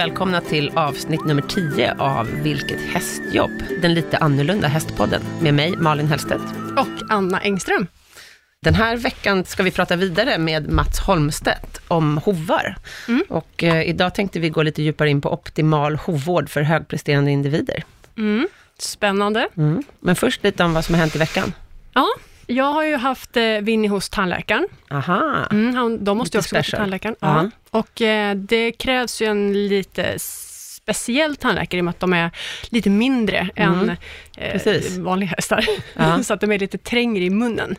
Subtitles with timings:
[0.00, 3.50] välkomna till avsnitt nummer 10 av Vilket hästjobb?
[3.82, 6.42] Den lite annorlunda hästpodden med mig, Malin Hellstedt.
[6.76, 7.86] Och Anna Engström.
[8.60, 12.76] Den här veckan ska vi prata vidare med Mats Holmstedt om hovar.
[13.08, 13.24] Mm.
[13.28, 17.84] Och eh, idag tänkte vi gå lite djupare in på optimal hovvård för högpresterande individer.
[18.18, 18.48] Mm.
[18.78, 19.48] Spännande.
[19.56, 19.82] Mm.
[20.00, 21.52] Men först lite om vad som har hänt i veckan.
[21.94, 22.06] Ja,
[22.50, 24.66] jag har ju haft eh, Winnie hos tandläkaren.
[24.90, 26.80] Aha, Mm, han, de måste ju Lite också gå till special.
[26.80, 27.16] tandläkaren.
[27.20, 27.50] Ja.
[27.70, 32.30] Och eh, det krävs ju en lite speciell tandläkare i och med att de är
[32.70, 33.90] lite mindre Mm.
[33.90, 33.96] än
[34.36, 35.66] eh, vanliga hästar.
[35.96, 36.22] Ja.
[36.22, 37.76] så att de är lite trängre i munnen.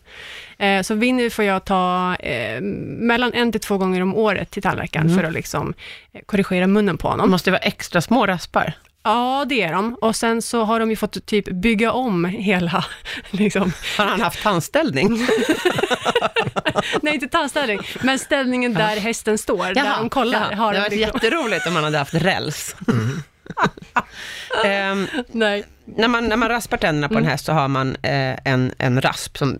[0.58, 4.64] Eh, så Winnie får jag ta eh, mellan en till två gånger om året till
[4.64, 5.18] tandläkaren Mm.
[5.20, 5.74] för att liksom
[6.14, 7.32] eh, korrigera munnen på honom.
[7.32, 8.74] måste vara extra små raspar.
[9.04, 9.96] Ja, det är de.
[10.02, 12.86] Och sen så har de ju fått typ bygga om hela,
[13.32, 15.10] liksom, Har han haft tandställning?
[17.02, 20.48] nej inte tandställning, men ställningen där hästen står, där de kollar.
[20.52, 20.56] jaha.
[20.56, 22.76] Har det de hade varit liksom, jätteroligt om man hade haft räls.
[24.66, 25.64] Ehm, nej.
[25.86, 29.02] när, man, när man raspar tänderna på en häst så har man eh, en, en
[29.02, 29.58] rasp som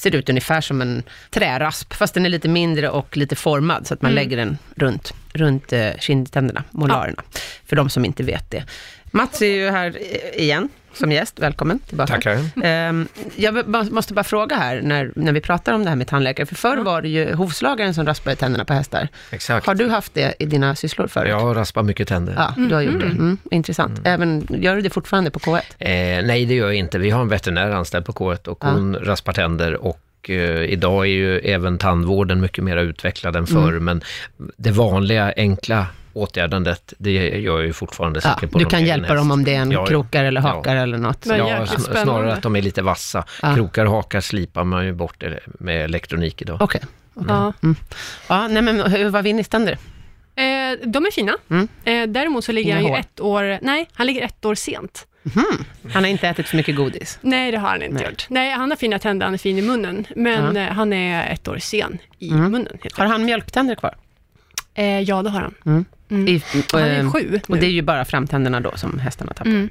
[0.00, 3.94] ser ut ungefär som en trärasp, fast den är lite mindre och lite formad, så
[3.94, 4.14] att man Mm.
[4.24, 7.22] lägger den runt, runt eh, kindtänderna, molarerna,
[7.66, 8.64] för de som inte vet det.
[9.10, 12.12] Mats är ju här eh, igen som gäst, välkommen tillbaka.
[12.12, 12.38] Tackar.
[12.62, 16.46] Ehm, jag måste bara fråga här, när, när vi pratar om det här med tandläkare,
[16.46, 19.08] för förr var det ju hovslagaren som raspade tänderna på hästar.
[19.30, 19.66] Exakt.
[19.66, 21.28] Har du haft det i dina sysslor förut?
[21.28, 22.34] Jag har raspat mycket tänder.
[22.36, 23.06] Ja, du har gjort det.
[23.06, 24.00] Mm, intressant.
[24.04, 25.60] Även, gör du det fortfarande på K1?
[25.78, 26.98] Eh, nej, det gör jag inte.
[26.98, 28.70] Vi har en veterinär anställd på K1 och Ja.
[28.70, 33.68] hon raspar tänder och eh, idag är ju även tandvården mycket mer utvecklad än förr,
[33.68, 33.84] Mm.
[33.84, 34.02] men
[34.56, 39.06] det vanliga, enkla åtgärdandet, det gör jag ju fortfarande Ja, säkert på du kan hjälpa
[39.08, 39.16] häst.
[39.18, 39.86] dem om det är en Ja, ja.
[39.86, 40.46] krokar eller Ja.
[40.48, 41.26] hakar eller något.
[41.26, 43.24] Men Ja, snarare att de är lite vassa.
[43.42, 43.54] Ja.
[43.54, 46.62] Krokar och hakar slipar man ju bort eh, med elektronik idag.
[46.62, 46.80] Okej.
[47.28, 47.52] Ja.
[48.28, 49.72] Ja, nej men hur var Winnies tänder?
[50.34, 50.44] Eh,
[50.86, 51.36] de är fina.
[51.50, 51.68] Mm.
[51.84, 52.98] Eh, däremot så ligger Inga han ju hår.
[52.98, 55.06] ett år, nej, han ligger ett år sent.
[55.92, 57.18] Han har inte ätit så mycket godis.
[57.22, 58.04] Nej, det har han inte Nej.
[58.10, 58.26] gjort.
[58.28, 61.48] Nej, han har fina tänder, han är fin i munnen, men eh, han är ett
[61.48, 62.50] år sen i Mm.
[62.50, 62.78] munnen.
[62.92, 63.94] Har han mjölktänder kvar?
[64.74, 65.84] eh, ja, det har han.
[66.10, 66.28] Mm.
[66.28, 67.60] I, Han är eh, sju och nu.
[67.60, 69.50] det är ju bara framtänderna då som hästarna tappar.
[69.50, 69.70] Mm.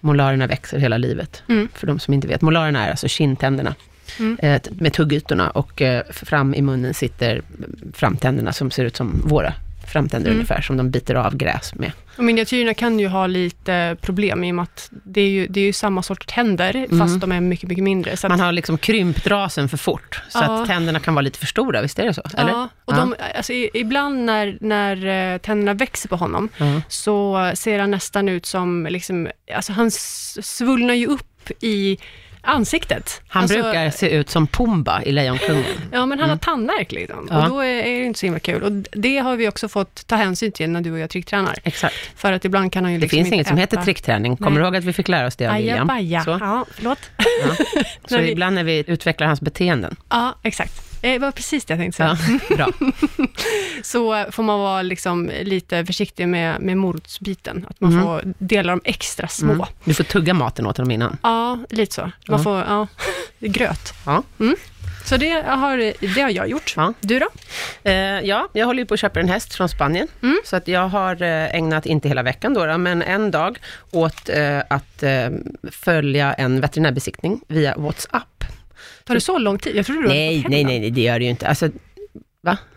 [0.00, 1.68] Molarerna växer hela livet, Mm.
[1.74, 2.40] för de som inte vet.
[2.42, 3.74] Molarerna är alltså kindtänderna
[4.18, 4.36] Mm.
[4.42, 7.42] eh, med tuggytorna och eh, fram i munnen sitter
[7.92, 9.52] framtänderna som ser ut som våra
[9.88, 10.36] framtänder Mm.
[10.38, 11.92] ungefär, som de biter av gräs med.
[12.16, 15.60] Och miniatyrerna kan ju ha lite problem i och med att det är ju, det
[15.60, 18.10] är ju samma sorts tänder, fast de är mycket, mycket mindre.
[18.10, 18.18] Mm.
[18.38, 20.60] Man har liksom krympt rasen för fort, så Ja.
[20.62, 22.22] att tänderna kan vara lite för stora, visst är det så?
[22.36, 22.50] Eller?
[22.52, 22.96] Ja, och Ja.
[22.96, 26.80] De, alltså, i- ibland när, när eh, tänderna växer på honom, Ja.
[26.88, 29.90] så ser han nästan ut som, liksom, alltså han
[30.42, 31.98] svullnar ju upp i
[32.44, 33.22] ansiktet.
[33.28, 35.64] Han alltså, brukar se ut som Pumba i Lejonkungen.
[35.92, 37.28] Ja, men han har tandvärk liksom.
[37.30, 37.42] Ja.
[37.44, 38.62] Och då är det inte så himla kul.
[38.62, 41.54] Och det har vi också fått ta hänsyn till när du och jag tricktränar.
[41.62, 41.94] Exakt.
[42.16, 43.60] För att ibland kan han ju Det liksom finns inte inget som äta.
[43.76, 44.36] heter trickträning.
[44.36, 44.58] Kommer Nej.
[44.60, 45.90] du ihåg att vi fick lära oss det av William?
[45.90, 46.24] Ajabaja.
[46.24, 46.98] Så, Ja, förlåt.
[47.18, 47.82] ja.
[48.08, 49.96] så ibland när vi utvecklar hans beteenden.
[50.10, 50.93] Ja, exakt.
[51.04, 52.18] Eh, Det var precis det jag tänkte säga.
[52.50, 52.68] Ja, bra.
[53.82, 57.66] Så får man vara liksom lite försiktig med, med morotsbiten.
[57.70, 58.04] Att man Mm.
[58.04, 59.52] får dela dem extra små.
[59.52, 59.66] Mm.
[59.84, 61.16] Du får tugga maten åt honom innan.
[61.22, 62.10] Ja, lite så.
[62.28, 62.86] Man får, ja,
[63.38, 63.94] gröt.
[64.06, 64.22] Ja.
[64.40, 64.56] Mm.
[65.04, 65.76] Så det har,
[66.14, 66.72] det har jag gjort.
[66.76, 66.92] Ja.
[67.00, 67.26] Du då?
[67.82, 70.08] Eh, ja, jag håller ju på att köpa en häst från Spanien.
[70.22, 70.38] Mm.
[70.44, 73.58] Så att jag har eh, ägnat, inte hela veckan då men en dag
[73.90, 75.28] åt eh, att eh,
[75.72, 78.44] följa en veterinärbesiktning via WhatsApp.
[79.04, 79.76] Tar det så lång tid?
[79.76, 81.48] Jag tror du har Nej, fått hem nej, nej, nej, det gör det ju inte.
[81.48, 81.68] Alltså,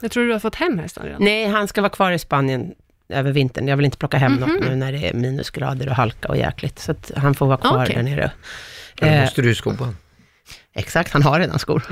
[0.02, 1.24] Jag tror du har fått hem hästen redan.
[1.24, 2.74] nej, han ska vara kvar i Spanien
[3.10, 3.68] över vintern.
[3.68, 4.42] Jag vill inte plocka hem Mhm.
[4.42, 6.80] något nu när det är minusgrader och halka och jäkligt.
[6.80, 7.96] Så att han får vara kvar Okej.
[7.96, 8.32] där nere.
[8.96, 9.98] Då Eh, måste du sko på honom.
[10.76, 11.84] Exakt, han har redan skor.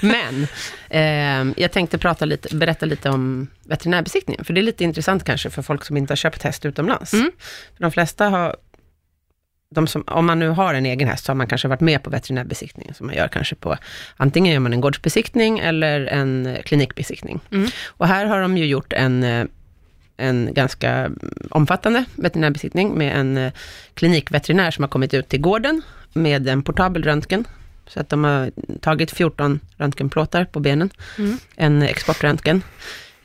[0.00, 0.46] Men
[0.90, 5.50] eh, jag tänkte prata lite, berätta lite om veterinärbesiktningen, för det är lite intressant kanske
[5.50, 7.12] för folk som inte har köpt häst utomlands.
[7.14, 7.30] Mm.
[7.76, 8.56] För de flesta har,
[9.86, 12.10] som, om man nu har en egen häst, så har man kanske varit med på
[12.10, 13.76] veterinärbesiktningen, som man gör kanske på,
[14.16, 17.40] antingen gör man en gårdsbesiktning eller en eh, klinikbesiktning.
[17.52, 17.68] Mm.
[17.86, 19.44] Och här har de ju gjort en, eh,
[20.16, 21.10] en ganska
[21.50, 23.52] omfattande veterinärbesiktning med en eh,
[23.94, 25.82] klinikveterinär som har kommit ut till gården
[26.12, 27.44] med en portabel röntgen.
[27.86, 28.50] Så att de har
[28.80, 31.38] tagit 14 röntgenplåtar på benen, Mm.
[31.56, 32.62] en exportröntgen.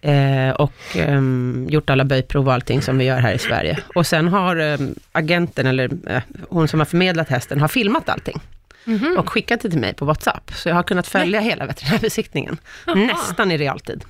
[0.02, 3.80] Eh, och ehm, gjort alla böjprov och allting som vi gör här i Sverige.
[3.96, 8.42] Och sen har ehm, agenten, eller eh, hon som har förmedlat hästen, har filmat allting.
[8.84, 9.16] Mhm.
[9.18, 10.52] Och skickat det till mig på WhatsApp.
[10.56, 12.58] Så jag har kunnat följa hela veterinärbesiktningen.
[12.86, 12.96] Jaha.
[12.96, 14.04] Nästan i realtid.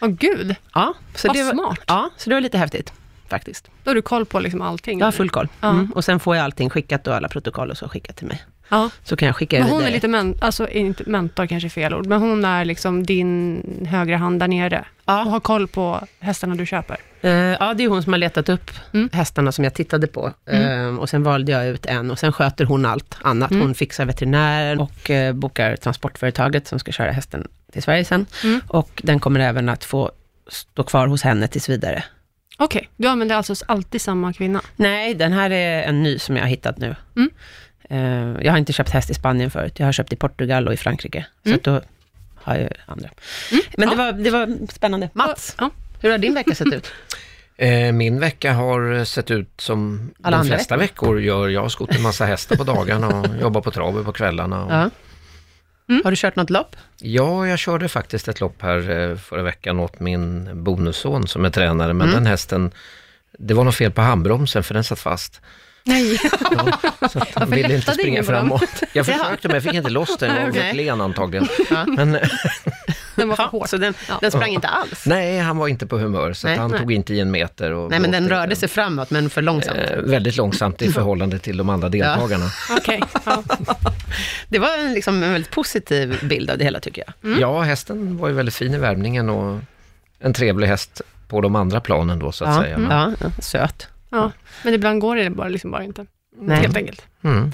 [0.00, 1.78] Åh gud, Ja, så vad det var, smart.
[1.86, 2.92] Ja, så det var lite häftigt.
[3.28, 3.70] faktiskt.
[3.84, 4.98] Då har du koll på liksom allting?
[4.98, 5.48] Jag har full koll.
[5.62, 5.92] Mm.
[5.94, 8.42] Och sen får jag allting skickat och alla protokoll och så skickat till mig.
[8.70, 8.90] Ja.
[9.04, 9.90] Så kan jag skicka Men hon vidare.
[9.90, 13.62] är lite, men, alltså inte mentor kanske är fel ord, men hon är liksom din
[13.90, 15.24] högra hand där nere Ja.
[15.24, 16.96] och har koll på hästarna du köper.
[17.20, 19.08] Eh, ja, det är hon som har letat upp Mm.
[19.12, 20.32] hästarna som jag tittade på.
[20.50, 23.50] Eh, och sen valde jag ut en och sen sköter hon allt annat.
[23.50, 23.62] Mm.
[23.62, 28.26] Hon fixar veterinären och eh, bokar transportföretaget som ska köra hästen till Sverige sen.
[28.44, 28.60] Mm.
[28.68, 30.10] Och den kommer även att få
[30.48, 32.04] stå kvar hos henne tills vidare.
[32.58, 34.60] Okej, du använder alltså alltid samma kvinna?
[34.76, 36.96] Nej, den här är en ny som jag har hittat nu.
[37.16, 37.30] Mm.
[37.90, 37.98] Eh,
[38.42, 39.78] jag har inte köpt häst i Spanien förut.
[39.78, 41.26] Jag har köpt i Portugal och i Frankrike.
[41.42, 41.56] Så Mm.
[41.56, 41.80] att då
[42.34, 43.08] har jag andra.
[43.52, 43.62] Mm.
[43.76, 44.02] Men det, Ja.
[44.04, 45.08] var, det var spännande.
[45.12, 45.70] Mats, Ja.
[46.00, 46.90] hur har din vecka sett ut?
[47.56, 51.48] Eh, Min vecka har sett ut som Alla de andra flesta veckor gör.
[51.48, 54.64] Jag har skott en massa hästar på dagarna och jobbar på travet på kvällarna.
[54.64, 54.72] Och...
[54.72, 54.90] Ja.
[55.88, 56.02] Mm.
[56.04, 56.76] Har du kört något lopp?
[56.98, 61.50] Ja, jag körde faktiskt ett lopp här eh, förra veckan åt min bonusson som är
[61.50, 62.14] tränare, men Mm.
[62.14, 62.70] den hästen,
[63.38, 65.40] det var något fel på handbromsen för den satt fast.
[65.84, 66.18] Nej.
[66.18, 68.24] Så att han Varför ville inte springa den?
[68.24, 68.62] framåt.
[68.92, 70.60] Jag försökte men jag fick inte loss den, det var okej.
[70.60, 70.72] okay.
[70.84, 71.48] len antagligen.
[71.70, 71.84] Ja.
[71.86, 72.12] Men
[73.16, 73.68] Den var för Ja, hård.
[73.68, 74.18] så den, Ja.
[74.20, 75.06] den sprang inte alls?
[75.06, 76.80] nej, han var inte på humör, så Nej, han nej.
[76.80, 77.70] tog inte i en meter.
[77.72, 78.56] Och Nej, men den rörde inte.
[78.56, 79.78] sig framåt, men för långsamt.
[79.90, 82.50] Eh, väldigt långsamt i förhållande till de andra deltagarna.
[82.86, 83.42] Ja.
[84.48, 87.30] Det var en, liksom, en väldigt positiv bild av det hela, tycker jag.
[87.30, 87.40] Mm.
[87.40, 89.58] Ja, hästen var ju väldigt fin i värmningen och
[90.20, 92.78] en trevlig häst på de andra planen då, så att ja, säga.
[92.78, 93.88] Men, ja, ja, söt.
[94.10, 94.32] Ja.
[94.64, 96.06] Men ibland går det bara, liksom bara inte.
[96.36, 96.60] Nej.
[96.60, 97.02] Helt enkelt.
[97.22, 97.50] mm.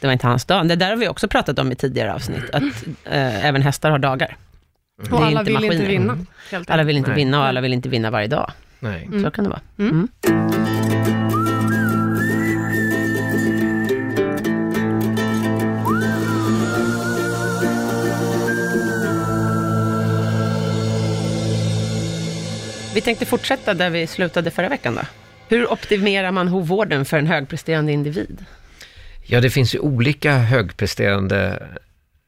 [0.00, 0.68] Det var inte hans dag.
[0.68, 2.62] Det där har vi också pratat om i tidigare avsnitt, att
[3.04, 4.36] eh, även hästar har dagar.
[5.02, 5.88] Det Och är alla inte vill inte maskiner.
[5.90, 6.12] vinna.
[6.12, 6.26] Mm.
[6.50, 7.16] Helt Alla vill inte Nej.
[7.16, 8.52] vinna och alla vill inte vinna varje dag.
[8.80, 9.04] Nej.
[9.04, 9.22] Mm.
[9.24, 9.60] Så kan det vara.
[9.78, 9.90] Mm.
[9.90, 10.08] Mm.
[22.94, 25.00] Vi tänkte fortsätta där vi slutade förra veckan då.
[25.50, 28.44] Hur optimerar man hovvården för en högpresterande individ?
[29.26, 31.62] Ja, det finns ju olika högpresterande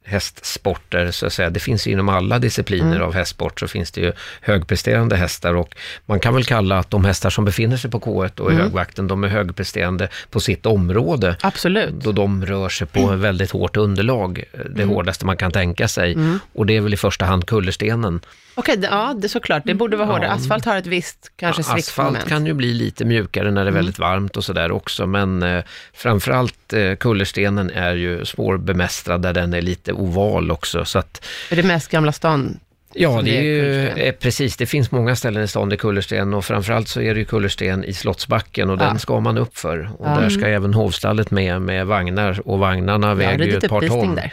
[0.05, 1.51] hästsporter, så att säga.
[1.51, 3.03] Det finns ju inom alla discipliner Mm.
[3.03, 5.75] av hästsport, så finns det ju högpresterande hästar och
[6.07, 8.65] man kan väl kalla att de hästar som befinner sig på K1 och i Mm.
[8.65, 11.37] högvakten, de är högpresterande på sitt område.
[11.43, 11.95] Absolut.
[11.95, 16.13] Då de rör sig på ett väldigt hårt underlag, det hårdaste man kan tänka sig.
[16.13, 16.39] Mm.
[16.53, 18.21] Och det är väl i första hand kullerstenen.
[18.55, 19.63] Okej, det- ja, det är såklart.
[19.67, 20.27] Det borde vara hårdare.
[20.27, 20.33] Ja.
[20.33, 22.29] Asfalt har ett visst, kanske Asfalt sviktmoment.
[22.29, 23.75] kan ju bli lite mjukare när det är Mm.
[23.75, 29.55] väldigt varmt och sådär också, men eh, framförallt eh, kullerstenen är ju svårbemästrad där den
[29.55, 32.59] är lite oval också, så att Är det mest Gamla stan?
[32.95, 34.05] Ja, det är är ju kullersten.
[34.07, 34.57] eh, precis.
[34.57, 37.85] Det finns många ställen i stan där kullersten och framförallt så är det ju kullersten
[37.85, 38.85] i Slottsbacken och Ja.
[38.87, 39.91] den ska man upp för.
[39.99, 40.21] Och Ja.
[40.21, 44.15] där ska även hovstallet med, med vagnar och vagnarna har väger ju ett par ton.
[44.15, 44.33] där,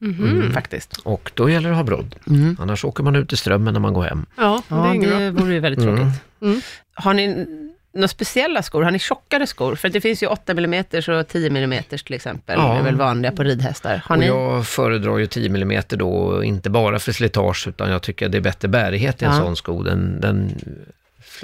[0.00, 0.52] Mhm.
[0.52, 0.96] faktiskt.
[1.04, 2.14] Och då gäller det att ha brodd.
[2.26, 2.56] Mm.
[2.60, 4.26] Annars åker man ut i strömmen när man går hem.
[4.36, 5.96] Ja, det Ja, det vore ju väldigt Mm.
[5.96, 6.20] tråkigt.
[6.42, 6.60] Mm.
[6.94, 7.46] Har ni
[7.94, 8.82] några speciella skor?
[8.82, 9.74] Har ni tjockare skor?
[9.74, 10.84] För det finns ju 8 mm
[11.20, 12.56] och 10 mm till exempel.
[12.58, 12.72] Ja.
[12.72, 14.02] Det är väl vanliga på ridhästar.
[14.04, 14.26] Har och ni?
[14.26, 18.42] jag föredrar ju 10 mm då, inte bara för slitage, utan jag tycker det är
[18.42, 19.38] bättre bärighet i en Ja.
[19.40, 19.82] sån sko.
[19.82, 20.50] Den, den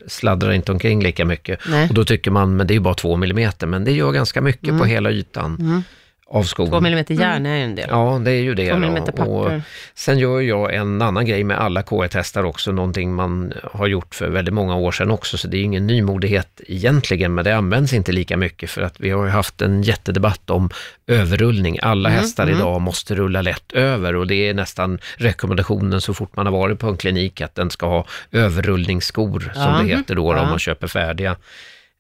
[0.06, 1.60] sladdrar inte omkring lika mycket.
[1.68, 1.88] Nej.
[1.88, 4.40] Och då tycker man, men det är ju bara 2 mm, men det gör ganska
[4.40, 4.78] mycket Mm.
[4.80, 5.82] på hela ytan Mm.
[6.30, 6.68] Av skon.
[6.70, 7.86] 2 mm järn är ju en del.
[7.90, 8.70] Ja, det är ju det.
[8.70, 8.86] 2 då.
[8.86, 9.62] mm Och papper.
[9.94, 14.28] sen gör jag en annan grej med alla K1-hästar också, någonting man har gjort för
[14.28, 18.12] väldigt många år sedan också, så det är ingen nymodighet egentligen, men det används inte
[18.12, 20.70] lika mycket för att vi har ju haft en jättedebatt om
[21.06, 21.78] överrullning.
[21.82, 22.56] Alla Mm, hästar mm.
[22.56, 26.78] idag måste rulla lätt över och det är nästan rekommendationen så fort man har varit
[26.78, 29.78] på en klinik att den ska ha överrullningsskor, som Ja.
[29.82, 30.40] det heter då, Ja.
[30.42, 31.36] om man köper färdiga.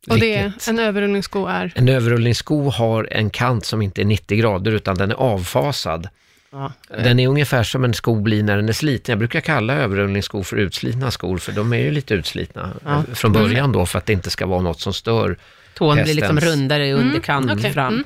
[0.08, 1.72] Och det, Vilket- en överrullningssko är...
[1.74, 6.08] en överrullningssko har en kant som inte är 90 grader utan den är avfasad.
[6.52, 6.72] Ja.
[7.04, 9.12] Den är ungefär som en sko blir när den är sliten.
[9.12, 12.90] Jag brukar kalla överrullningsskor för utslitna skor, för de är ju lite utslitna Ja.
[12.90, 13.04] Mm.
[13.08, 15.36] eh, från början då, för att det inte ska vara något som stör.
[15.74, 17.72] Tån blir liksom hästens- rundare i underkant okej.
[17.72, 17.94] fram.
[17.94, 18.04] Mm.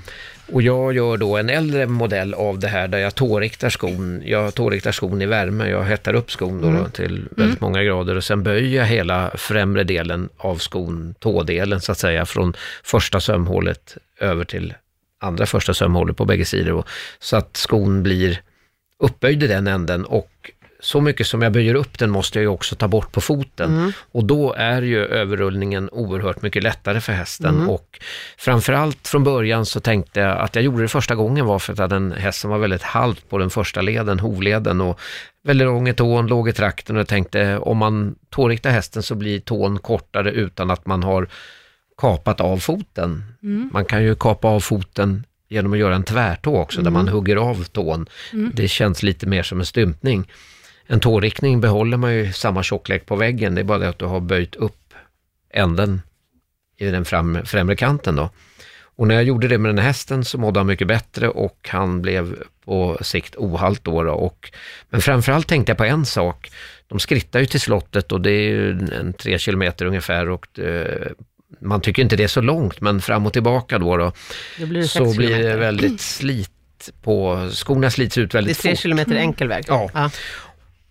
[0.52, 4.22] Och jag gör då en äldre modell av det här, där jag tåriktar skon.
[4.24, 6.82] Jag tåriktar skon i värme, jag hettar upp skon då, Mm.
[6.82, 11.80] då till väldigt många grader och sen böjer jag hela främre delen av skon, tådelen
[11.80, 14.74] så att säga, från första sömhålet över till
[15.20, 16.72] andra första sömhålet på bägge sidor.
[16.72, 16.88] Och,
[17.18, 18.40] så att skon blir
[18.98, 22.48] uppböjd i den änden och så mycket som jag böjer upp den måste jag ju
[22.48, 23.78] också ta bort på foten.
[23.78, 23.92] Mm.
[24.12, 27.54] Och då är ju överrullningen oerhört mycket lättare för hästen.
[27.54, 27.70] Mm.
[27.70, 28.00] Och
[28.38, 31.78] framförallt från början så tänkte jag att jag gjorde det första gången var för att
[31.78, 34.80] jag hade en häst som var väldigt halt på den första leden, hovleden.
[34.80, 35.00] Och
[35.44, 39.14] väldigt lång i tån, låg i trakten och jag tänkte om man tåriktar hästen så
[39.14, 41.28] blir tån kortare utan att man har
[42.00, 43.24] kapat av foten.
[43.42, 43.70] Mm.
[43.72, 47.36] Man kan ju kapa av foten genom att göra en tvärtå också, där man hugger
[47.36, 48.06] av tån.
[48.32, 48.52] Mm.
[48.54, 50.26] Det känns lite mer som en stympning.
[50.92, 54.04] En tåriktning behåller man ju samma tjocklek på väggen, det är bara det att du
[54.04, 54.94] har böjt upp
[55.50, 56.02] änden
[56.76, 58.30] i den fram, främre kanten då.
[58.96, 61.68] Och när jag gjorde det med den här hästen så mådde han mycket bättre och
[61.68, 64.02] han blev på sikt ohalt då.
[64.02, 64.52] då och,
[64.88, 66.50] men framförallt tänkte jag på en sak.
[66.88, 71.06] De skrittar ju till slottet och det är ju en tre kilometer ungefär och eh,
[71.60, 74.12] man tycker inte det är så långt, men fram och tillbaka då, då
[74.58, 76.50] Då blir det så blir det väldigt slit
[77.02, 78.78] på, skorna slits ut Det är väldigt tre fort.
[78.78, 79.64] kilometer enkel väg.
[79.68, 80.10] Ja.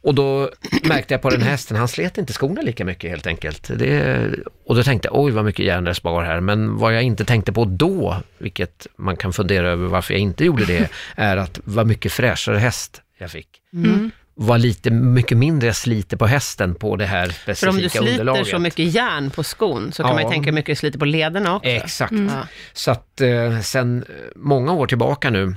[0.02, 0.50] Och då
[0.84, 3.70] märkte jag på den hästen, han slet inte skorna lika mycket helt enkelt.
[3.76, 4.30] Det,
[4.66, 6.40] och då tänkte jag, oj vad mycket järn det spar här.
[6.42, 10.46] Men vad jag inte tänkte på då, vilket man kan fundera över varför jag inte
[10.46, 13.48] gjorde det, är att vad mycket fräschare häst jag fick.
[13.74, 14.12] Mm.
[14.42, 17.90] Vad lite, mycket mindre jag sliter på hästen på det här För om specifika du
[17.90, 18.48] sliter underlaget.
[18.48, 20.14] så mycket järn på skon, så kan Ja.
[20.16, 21.70] man ju tänka hur mycket du sliter på lederna också.
[21.70, 22.12] Exakt.
[22.12, 22.48] Ja.
[22.74, 25.56] Så att eh, sen många år tillbaka nu,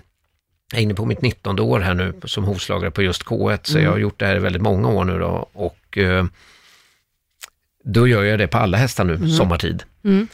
[0.73, 3.73] jag är inne på mitt 19 år här nu som hovslagare på just K1, så
[3.73, 3.85] Mm.
[3.85, 6.25] jag har gjort det här i väldigt många år nu då och eh,
[7.85, 9.83] då gör jag det på alla hästar nu, sommartid.
[10.05, 10.29] Mm.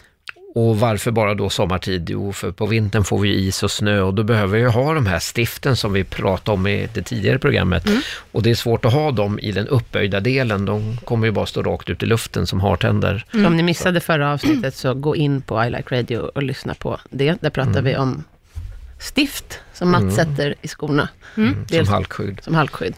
[0.54, 2.10] Och varför bara då sommartid?
[2.10, 5.06] Jo, för på vintern får vi is och snö och då behöver jag ha de
[5.06, 7.86] här stiften som vi pratade om i det tidigare programmet.
[8.32, 11.46] Och det är svårt att ha dem i den uppböjda delen, de kommer ju bara
[11.46, 13.24] stå rakt ut i luften som hartänder.
[13.32, 16.74] Så om ni missade förra avsnittet så gå in på I Like Radio och lyssna
[16.74, 17.36] på det.
[17.40, 18.24] Där pratar vi om
[18.98, 21.08] stift som Mats sätter i skorna.
[21.34, 22.40] Som Dels halkskydd.
[22.42, 22.94] som halkskydd.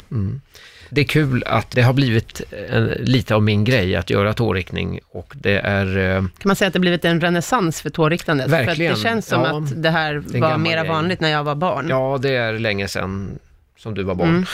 [0.92, 2.40] Det är kul att det har blivit
[2.71, 5.99] en, lite av min grej att göra tåriktning och det är...
[5.99, 8.49] eh, Kan man säga att det blivit en renässans för tåriktandet?
[8.49, 8.90] Verkligen.
[8.95, 10.88] För att det känns som Ja, att det här var mera grej.
[10.88, 11.87] vanligt när jag var barn.
[11.88, 13.38] Ja, det är länge sedan
[13.83, 14.47] som du var barn.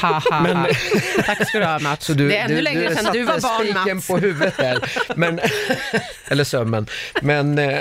[0.00, 0.66] Ha, ha, ha.
[1.26, 2.04] Tack ska du ha Mats.
[2.04, 4.06] Så du, det är ännu du, längre du sedan du var barn Mats.
[4.06, 4.78] på huvudet där.
[5.16, 5.40] Men,
[6.28, 6.86] eller sömmen.
[7.22, 7.66] Men eh,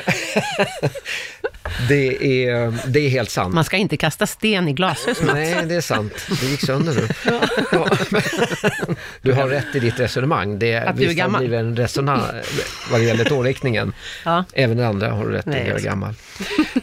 [1.87, 3.53] det, är, det är helt sant.
[3.53, 5.33] Man ska inte kasta sten i glashus Mats.
[5.33, 6.13] Nej, det är sant.
[6.41, 7.07] Det gick sönder nu.
[7.71, 8.21] Ja, men,
[9.21, 10.59] du har rätt i ditt resonemang.
[10.59, 11.39] Det Att du är visst gammal.
[11.39, 12.23] blivit en resonans
[12.91, 13.93] vad det gäller tåriktningen.
[14.25, 14.43] Ja.
[14.53, 16.13] Även den andra har du rätt i, jag är gammal.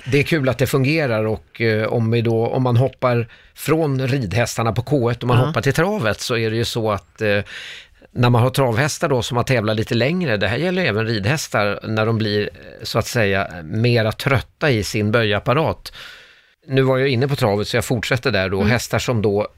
[0.05, 4.73] Det är kul att det fungerar och eh, om, då, om man hoppar från ridhästarna
[4.73, 7.41] på K1 och man hoppar till travet så är det ju så att eh,
[8.13, 11.81] när man har travhästar då som har tävlat lite längre, det här gäller även ridhästar,
[11.83, 12.49] när de blir eh,
[12.83, 15.93] så att säga mera trötta i sin böjapparat.
[16.67, 19.49] Nu var jag inne på travet så jag fortsätter där då, hästar som då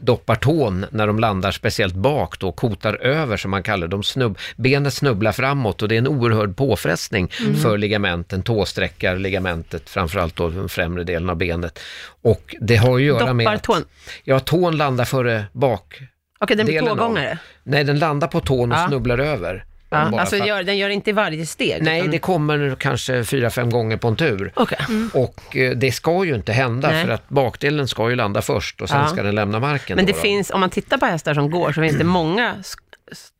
[0.00, 3.90] doppar tån när de landar speciellt bak då, kotar över som man kallar det.
[3.90, 7.28] De snubb, benet snubblar framåt och det är en oerhörd påfrestning
[7.62, 11.78] för ligamenten, tåsträckar ligamentet, framförallt då den främre delen av benet.
[12.22, 13.84] Och det har ju att göra med Doppar att, tån.
[14.24, 16.00] ja, tån landar före bak.
[16.38, 17.18] Okej, den blir delen av-.
[17.62, 18.88] Nej, den landar på tån och Ja.
[18.88, 19.64] snubblar över.
[20.04, 21.82] Ja, Bara alltså för gör, den gör inte i varje steg.
[21.82, 24.52] Nej, utan- det kommer kanske fyra, fem gånger på en tur.
[24.54, 24.78] Okej.
[25.12, 27.04] Och eh, det ska ju inte hända Nej.
[27.04, 29.06] för att bakdelen ska ju landa först och sen Ja.
[29.06, 29.96] ska den lämna marken.
[29.96, 30.22] Men då det då.
[30.22, 32.78] finns, om man tittar på hästar som går, så finns det många sk-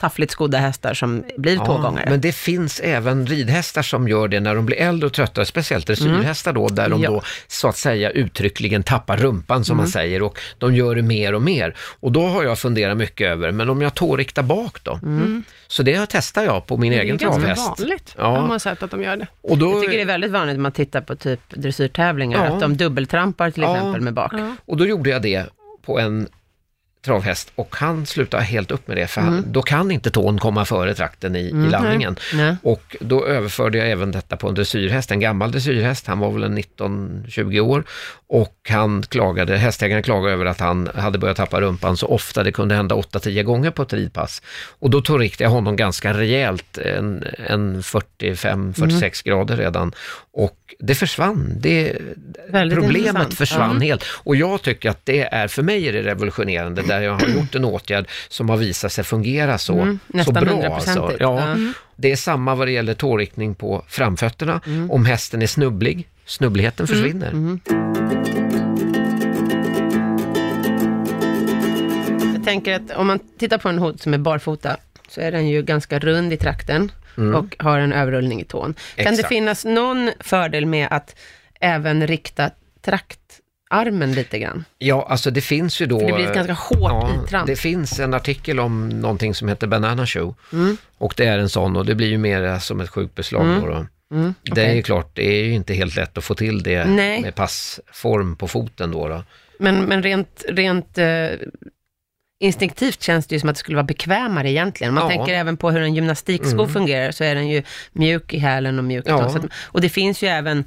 [0.00, 2.10] taffligt skodda hästar som blir tvågångare.
[2.10, 5.86] Men det finns även ridhästar som gör det när de blir äldre och tröttare, speciellt
[5.86, 7.02] dressyrhästar då, där de Mm.
[7.02, 7.08] Ja.
[7.08, 7.20] Mm.
[7.20, 11.32] då så att säga uttryckligen tappar rumpan som man säger och de gör det mer
[11.34, 11.74] och mer.
[12.00, 15.00] Och då har jag funderat mycket över, men om jag tåriktar bak då?
[15.02, 15.44] Mm.
[15.66, 17.80] Så det testar jag på min Det är egen ganska travhäst.
[17.80, 18.14] vanligt.
[18.18, 18.22] Ja.
[18.34, 18.40] Ja.
[18.40, 19.26] Man har sett att de gör det.
[19.42, 22.54] Och då, Jag tycker det är väldigt vanligt när man tittar på typ dressyrtävlingar, Ja.
[22.54, 23.76] att de dubbeltrampar till Ja.
[23.76, 24.32] exempel med bak.
[24.34, 24.56] Ja.
[24.66, 25.44] Och då gjorde jag det
[25.86, 26.28] på en
[27.06, 29.34] travhäst och han slutade helt upp med det för Mm.
[29.34, 32.16] han, då kan inte tån komma före trakten i, i landningen.
[32.34, 32.56] Nej.
[32.62, 36.42] Och då överförde jag även detta på en dressyrhäst, en gammal dressyrhäst, han var väl
[36.42, 37.84] en 19-20 år
[38.28, 42.52] och han klagade, hästägaren klagade över att han hade börjat tappa rumpan så ofta, det
[42.52, 44.42] kunde hända 8-10 gånger på ett ridpass.
[44.78, 49.92] Och då tog jag honom ganska rejält, en, en 45-46 grader redan
[50.32, 51.52] och det försvann.
[51.60, 51.98] Det,
[52.48, 53.86] Väldigt problemet försvann Ja.
[53.86, 54.04] helt.
[54.24, 57.54] Och jag tycker att det är, för mig är det revolutionerande, där jag har gjort
[57.54, 60.42] en åtgärd som har visat sig fungera så, Mm, så bra.
[60.42, 60.74] 100%.
[60.74, 61.16] Alltså.
[61.20, 61.56] Ja, Ja.
[61.96, 64.60] Det är samma vad det gäller tåriktning på framfötterna.
[64.66, 64.90] Mm.
[64.90, 67.32] Om hästen är snubblig, snubbligheten försvinner.
[72.34, 74.76] Jag tänker att om man tittar på en hund som är barfota,
[75.08, 76.92] så är den ju ganska rund i trakten
[77.34, 78.74] och har en överrullning i tån.
[78.74, 79.12] Kan det Mm.
[79.14, 79.28] Exakt.
[79.28, 81.16] finnas någon fördel med att
[81.60, 82.50] även rikta
[83.70, 84.64] traktarmen lite grann?
[84.78, 86.00] Ja, alltså det finns ju då...
[86.00, 87.46] För det blir ett ganska hårt ja, itramp.
[87.46, 90.34] Det finns en artikel om någonting som heter Banana Shoe.
[90.52, 90.76] Mm.
[90.98, 93.66] Och det är en sån och det blir ju mer som ett sjukbeslag då.
[93.66, 93.86] då.
[94.16, 94.66] Mm, Det okej.
[94.66, 97.20] är ju klart, det är ju inte helt lätt att få till det Nej.
[97.22, 99.08] med passform på foten då.
[99.08, 99.24] då.
[99.58, 101.26] Men, men rent, rent eh,
[102.40, 104.88] instinktivt känns det ju som att det skulle vara bekvämare egentligen.
[104.90, 105.08] Om man Ja.
[105.16, 106.68] tänker även på hur en gymnastiksko Mm.
[106.68, 109.22] fungerar, så är den ju mjuk i hälen och mjuk Ja.
[109.24, 110.64] att- Och det finns ju även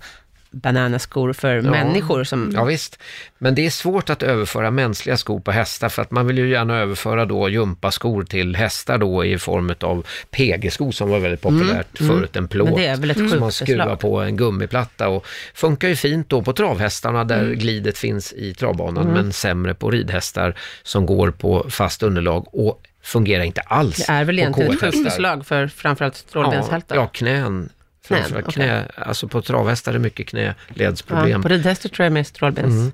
[0.51, 1.61] bananaskor för Ja.
[1.71, 2.51] människor som...
[2.55, 2.99] Ja, visst.
[3.37, 6.49] Men det är svårt att överföra mänskliga skor på hästar för att man vill ju
[6.49, 11.97] gärna överföra då gympaskor till hästar då i form av PG-skor som var väldigt populärt
[11.97, 12.69] förut, en plåt.
[12.69, 16.29] Men det är väl ett som man skruvar på en gummiplatta och funkar ju fint
[16.29, 21.65] då på travhästarna där glidet finns i travbanan men sämre på ridhästar som går på
[21.69, 26.29] fast underlag och fungerar inte alls Det är väl egentligen ett förslag för framförallt Ja,
[26.29, 26.95] strålbenshältar.
[26.95, 27.69] ja, knän.
[28.17, 28.63] Framförallt okej.
[28.63, 31.41] knä, alltså på travhästar är det mycket Ja, knäledsproblem.
[31.41, 32.73] på ridhästar tror jag med strålbens.
[32.73, 32.91] Mm.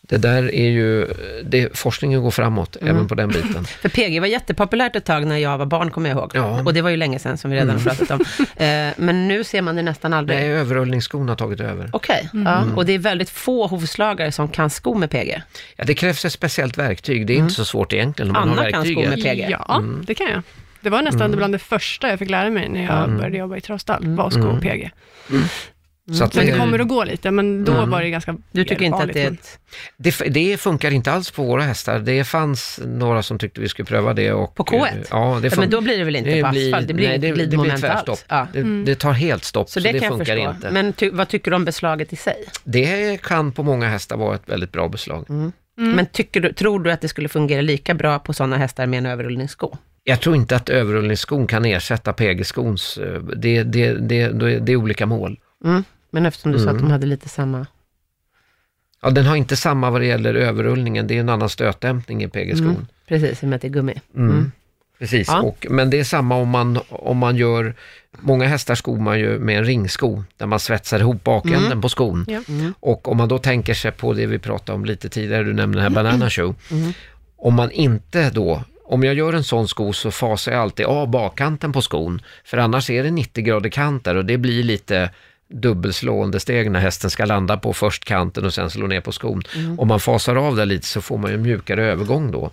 [0.00, 1.06] Det där är ju,
[1.44, 2.94] det, forskningen går framåt Mm.
[2.96, 3.64] även på den biten.
[3.80, 6.30] För PG var jättepopulärt ett tag när jag var barn, kommer jag ihåg.
[6.34, 6.52] Ja.
[6.54, 6.66] Mm.
[6.66, 8.24] Och det var ju länge sedan, som vi redan har pratat om.
[8.64, 10.38] Eh, men nu ser man det nästan aldrig.
[10.38, 11.90] Nej, överrullningsskon har tagit över.
[11.92, 12.64] Okej, ja.
[12.76, 15.42] och det är väldigt få hovslagare som kan sko med PG.
[15.76, 18.62] Ja, det krävs ett speciellt verktyg, det är inte så svårt egentligen om man Anna
[18.62, 19.46] har kan sko med PG.
[19.50, 20.42] Ja, det kan jag.
[20.88, 23.60] Det var nästan bland det första jag fick lära mig när jag började jobba i
[23.60, 24.90] travstall, var att sko PG.
[26.12, 28.64] Så att Men det, det kommer att gå lite, men då var det ganska Du
[28.64, 29.58] tycker inte att det är ett...
[29.96, 31.98] det, det funkar inte alls på våra hästar.
[31.98, 34.32] Det fanns några som tyckte vi skulle pröva det.
[34.32, 34.86] Och, På K1?
[34.86, 36.88] eh, Ja, det Ja, men då blir det väl inte på asfalt?
[36.88, 38.18] Det blir nej, det, det blir tvärstopp.
[38.28, 38.46] Ja.
[38.52, 40.50] Det, det tar helt stopp, Så så det, det, funkar förstå.
[40.50, 40.70] inte.
[40.70, 42.44] Men ty, vad tycker du om beslaget i sig?
[42.64, 45.26] Det kan på många hästar vara ett väldigt bra beslag.
[45.76, 48.98] Men tycker du, tror du att det skulle fungera lika bra på sådana hästar med
[48.98, 49.76] en överrullningssko?
[50.08, 52.98] Jag tror inte att överrullningsskon kan ersätta PG-skons.
[52.98, 55.38] eh, Det, det, det, det, det är olika mål.
[55.64, 55.84] Mm.
[56.10, 56.76] Men eftersom du sa Mm.
[56.76, 57.66] att de hade lite samma...
[59.02, 61.06] Ja, den har inte samma vad det gäller överrullningen.
[61.06, 62.68] Det är en annan stötdämpning i PG-skon.
[62.70, 62.86] Mm.
[63.08, 63.94] Precis, i och med att det är gummi.
[64.16, 64.52] Mm.
[64.98, 65.40] Precis, Ja.
[65.42, 67.74] och, men det är samma om man, om man gör,
[68.20, 71.80] många hästar skor man ju med en ringsko, där man svetsar ihop bakänden Mm.
[71.80, 72.26] på skon.
[72.28, 72.40] Ja.
[72.80, 75.78] Och om man då tänker sig på det vi pratade om lite tidigare, du nämnde
[75.78, 76.54] den här Banana Show.
[76.70, 76.92] Mm.
[77.36, 81.08] Om man inte då, om jag gör en sån sko så fasar jag alltid av
[81.08, 85.10] bakkanten på skon, för annars är det 90 grader kant där och det blir lite
[85.48, 89.42] dubbelslående steg när hästen ska landa på först kanten och sen slå ner på skon.
[89.56, 89.80] Mm.
[89.80, 92.50] Om man fasar av där lite så får man ju en mjukare övergång då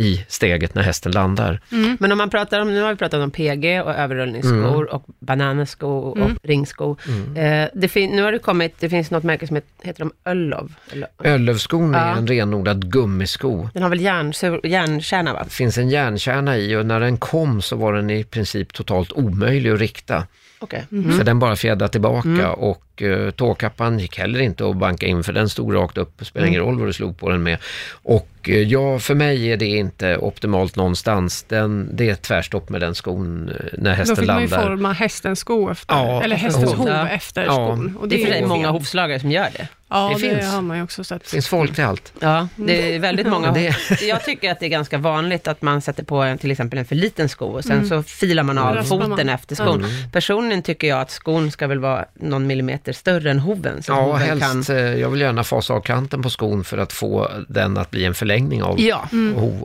[0.00, 1.60] i steget när hästen landar.
[1.98, 4.88] Men om man pratar om, nu har vi pratat om PG och överrullningsskor Mm.
[4.88, 6.96] och bananasko och ringsko.
[7.36, 10.12] Eh, det fin- nu har det kommit, det finns något märke som heter, heter de
[10.30, 10.74] Öllov.
[10.92, 12.16] Eller- Öllövskon är Ja.
[12.16, 13.68] en renodlad gummisko.
[13.74, 15.42] Den har väl järn, järnkärna va?
[15.44, 19.12] Det finns en järnkärna i och när den kom så var den i princip totalt
[19.12, 20.26] omöjlig att rikta.
[20.58, 20.84] Okej.
[20.90, 25.32] För den bara fjädrade tillbaka och uh, tåkappan gick heller inte att banka in för
[25.32, 26.12] den stod rakt upp.
[26.18, 27.58] Det spelar ingen roll vad du slog på den med.
[27.92, 31.42] Och uh, ja, för mig är det inte optimalt någonstans.
[31.48, 34.48] Den, det är ett tvärstopp med den skon uh, när Då hästen fick man ju
[34.48, 34.68] landar.
[34.68, 36.88] forma hästens sko efter, Ja, eller hästens hov.
[36.88, 37.52] efter Ja.
[37.54, 37.96] skon.
[38.00, 39.68] Och Det är för sig ju många hovslagare som gör det.
[39.90, 40.52] Ja, Det det, finns.
[40.54, 41.22] har man ju också sett.
[41.24, 42.12] Det finns folk till allt.
[42.20, 43.52] Ja, det är väldigt många.
[43.52, 43.72] Men
[44.08, 46.84] Jag tycker att det är ganska vanligt att man sätter på en, till exempel en
[46.84, 49.28] för liten sko och sen så filar man av foten man.
[49.28, 49.84] efter skon.
[50.12, 53.82] Personligen tycker jag att skon ska väl vara någon millimeter större än hoven.
[53.82, 54.76] Så Ja, hoven helst, kan...
[54.76, 58.04] eh, jag vill gärna fasa av kanten på skon för att få den att bli
[58.04, 59.08] en förlängning av Ja,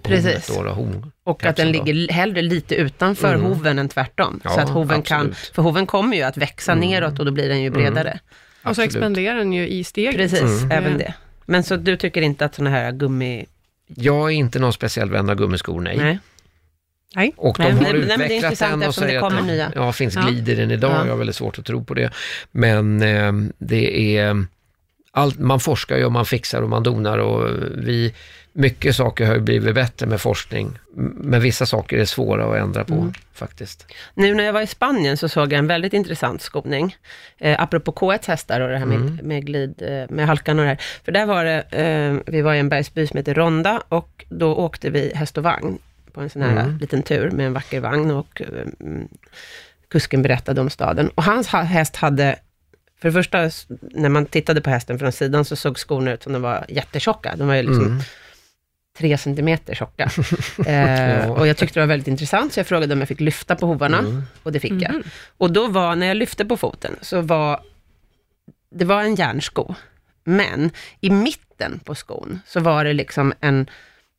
[0.04, 0.48] precis.
[0.48, 1.84] Då, hov, och att den då.
[1.84, 4.40] ligger hellre lite utanför hoven än tvärtom.
[4.44, 7.50] Ja, så att hoven kan, för hoven kommer ju att växa neråt och då blir
[7.50, 8.20] den ju bredare.
[8.64, 10.16] Och så expanderar den ju i steget.
[10.16, 10.98] Precis, även Ja.
[10.98, 11.14] det.
[11.46, 13.46] Men så du tycker inte att sådana här gummi...
[13.88, 15.98] Jag är inte någon speciell vän av gummiskor, nej.
[15.98, 16.20] Nej.
[17.16, 17.34] Nej.
[17.38, 19.46] Och de Nej, har det- nej, det utvecklat intressant den och det säger kommer att
[19.48, 19.72] nya.
[19.76, 20.22] ja, finns Ja.
[20.22, 20.92] glid i den idag.
[20.92, 21.04] Ja.
[21.06, 22.10] Jag har väldigt svårt att tro på det.
[22.52, 24.46] Men eh, det är...
[25.16, 28.14] Allt, man forskar ju och man fixar och man donar och vi...
[28.56, 32.84] Mycket saker har ju blivit bättre med forskning, men vissa saker är svåra att ändra
[32.84, 33.14] på Mm.
[33.34, 33.86] faktiskt.
[34.14, 36.96] Nu när jag var i Spanien så såg jag en väldigt intressant skoning.
[37.38, 40.70] Eh, apropå K1 hästar och det här med, med glid, eh, med halkan och det
[40.70, 40.78] här.
[41.06, 44.56] För där var det, eh, vi var i en bergsby som heter Ronda och då
[44.56, 45.78] åkte vi häst och vagn
[46.14, 46.78] på en sån här Mm.
[46.78, 48.42] liten tur med en vacker vagn och
[48.80, 49.08] mm,
[49.90, 51.10] kusken berättade om staden.
[51.10, 52.36] Och hans ha- häst hade,
[53.02, 53.50] för det första,
[53.82, 57.36] när man tittade på hästen från sidan så såg skorna ut som de var jättetjocka.
[57.36, 58.00] De var ju liksom Mm.
[58.98, 60.12] tre centimeter tjocka.
[60.66, 63.56] eh, och jag tyckte det var väldigt intressant, så jag frågade om jag fick lyfta
[63.56, 64.24] på hovarna, Mm.
[64.44, 65.02] och det fick jag.
[65.38, 67.60] Och då var, när jag lyfte på foten, så var
[68.76, 69.76] det var en järnsko,
[70.24, 70.72] men
[71.02, 73.70] i mitten på skon så var det liksom en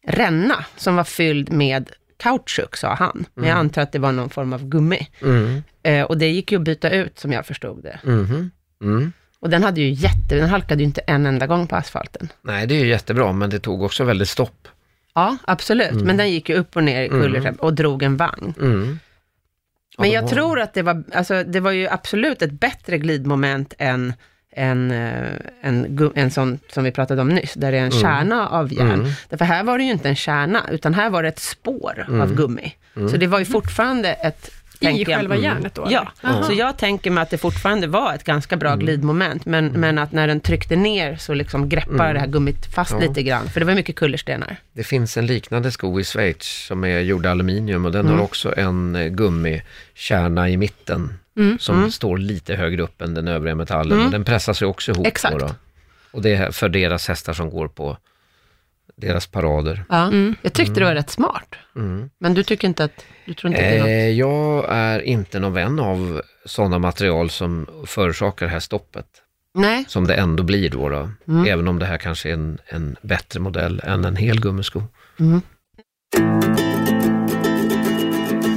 [0.06, 3.26] ränna som var fylld med kautschuk, sa han.
[3.34, 5.08] Men jag antar att det var någon form av gummi.
[5.22, 5.62] Mm.
[5.82, 8.00] Eh, och det gick ju att byta ut, som jag förstod det.
[8.02, 8.50] Mhm.
[8.82, 9.12] Mm.
[9.40, 12.28] Och den hade ju jätte, den halkade ju inte en enda gång på asfalten.
[12.42, 14.68] Nej, det är ju jättebra, men det tog också väldigt stopp.
[15.14, 15.94] Ja, absolut.
[15.94, 18.54] Men den gick ju upp och ner i kullertrapp och drog en vagn.
[18.60, 18.98] Mm.
[19.98, 24.12] Men jag tror att det var, alltså det var ju absolut ett bättre glidmoment än
[24.56, 28.48] en, eh, en, en sån som vi pratade om nyss, där det är en kärna
[28.48, 28.90] av järn.
[28.90, 29.10] Mm.
[29.28, 32.34] Därför här var det ju inte en kärna, utan här var det ett spår av
[32.34, 32.74] gummi.
[33.10, 35.06] Så det var ju fortfarande ett jag.
[35.06, 35.86] själva järnet då?
[35.90, 36.08] Ja?
[36.22, 36.42] Aha.
[36.42, 40.12] så jag tänker mig att det fortfarande var ett ganska bra glidmoment, men, men att
[40.12, 42.98] när den tryckte ner så liksom greppar det här gummit fast Ja.
[42.98, 44.56] lite grann, för det var mycket kullerstenar.
[44.72, 48.16] Det finns en liknande sko i Schweiz som är gjord i aluminium och den Mm.
[48.18, 51.58] har också en eh, gummikärna i mitten Mm.
[51.58, 54.04] som står lite högre upp än den övriga metallen.
[54.04, 54.98] Och den pressas ju också ihop.
[54.98, 55.08] Mm.
[55.08, 55.38] Exakt.
[55.38, 55.54] Då då.
[56.10, 57.96] Och det är för deras hästar som går på
[58.96, 59.84] deras parader.
[59.88, 60.12] Ja.
[60.42, 61.54] Jag tyckte det var rätt smart.
[61.76, 62.10] Mm.
[62.18, 63.88] Men du tycker inte att, du tror inte att det är något?
[63.88, 69.06] Eh, jag är inte någon vän av sådana material som förorsakar det här stoppet.
[69.54, 70.88] Nej, Som det ändå blir då.
[70.88, 71.10] då.
[71.28, 71.44] Mm.
[71.46, 74.82] Även om det här kanske är en, en bättre modell än en hel gummisko.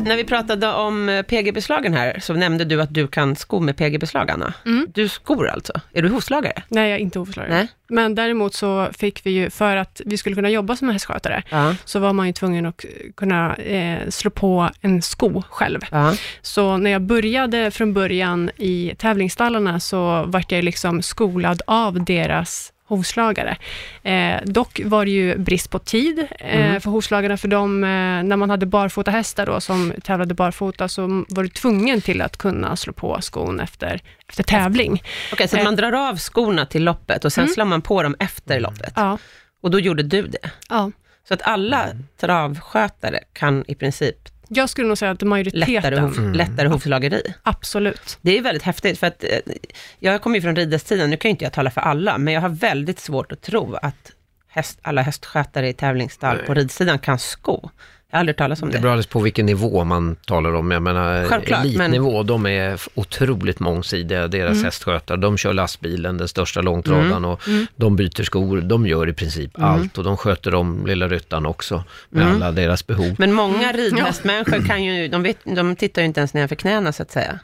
[0.08, 3.78] När vi pratade om eh, PG-beslagen här, så nämnde du att du kan sko med
[3.78, 4.54] PG-beslag, Anna.
[4.66, 4.88] Mm.
[4.94, 5.74] Du skor alltså?
[5.94, 6.64] Är du hovslagare?
[6.68, 7.54] Nej, jag är inte hovslagare.
[7.54, 7.68] Nej.
[7.90, 11.76] Men däremot så fick vi ju, för att vi skulle kunna jobba som hästskötare, Ja.
[11.86, 15.80] så var man ju tvungen att kunna eh, slå på en sko själv.
[15.92, 16.14] ja.
[16.42, 22.72] Så när jag började från början i tävlingsstallarna så vart jag liksom skolad av deras
[22.88, 23.58] hovslagare.
[24.04, 27.90] Eh, dock var det ju brist på tid eh, för hovslagarna, för de, eh,
[28.24, 32.38] när man hade barfota hästar då, som tävlade barfota, så var du tvungen till att
[32.38, 35.04] kunna slå på skon efter, efter tävling.
[35.34, 35.64] Okej, så Eh.
[35.64, 38.94] man drar av skorna till loppet och sen slår man på dem efter loppet.
[38.96, 39.18] Ja,
[39.64, 40.50] Och då gjorde du det.
[40.70, 40.92] ja.
[41.28, 41.86] Så att alla
[42.22, 44.16] travskötare kan i princip
[44.50, 47.22] Jag skulle nog säga att majoriteten, lättare, hov, lättare hovslageri.
[47.44, 48.18] absolut.
[48.22, 49.30] Det är väldigt häftigt, för att eh,
[50.00, 52.42] jag kommer ju från ridestiden, nu kan ju inte jag tala för alla, men jag
[52.42, 54.12] har väldigt svårt att tro att
[54.48, 57.70] häst, alla hästskötare i tävlingsstall på ridsidan kan sko.
[58.12, 58.82] Jag har aldrig talas om Det det.
[58.82, 60.72] beror alldeles på vilken nivå man talar om.
[60.72, 64.64] Jag menar, Självklart, elitnivå, de är otroligt mångsidiga, deras Mm.
[64.64, 65.18] hästskötare.
[65.18, 67.42] De kör lastbilen, den största långtradaren och
[67.76, 68.62] de byter skor.
[68.62, 69.70] De gör i princip Mm.
[69.70, 73.16] allt och de sköter om lilla ryttaren också med alla deras behov.
[73.18, 77.04] Men många ridhästmänniskor kan ju, de, vet, de tittar ju inte ens nedanför knäna så
[77.04, 77.40] att säga,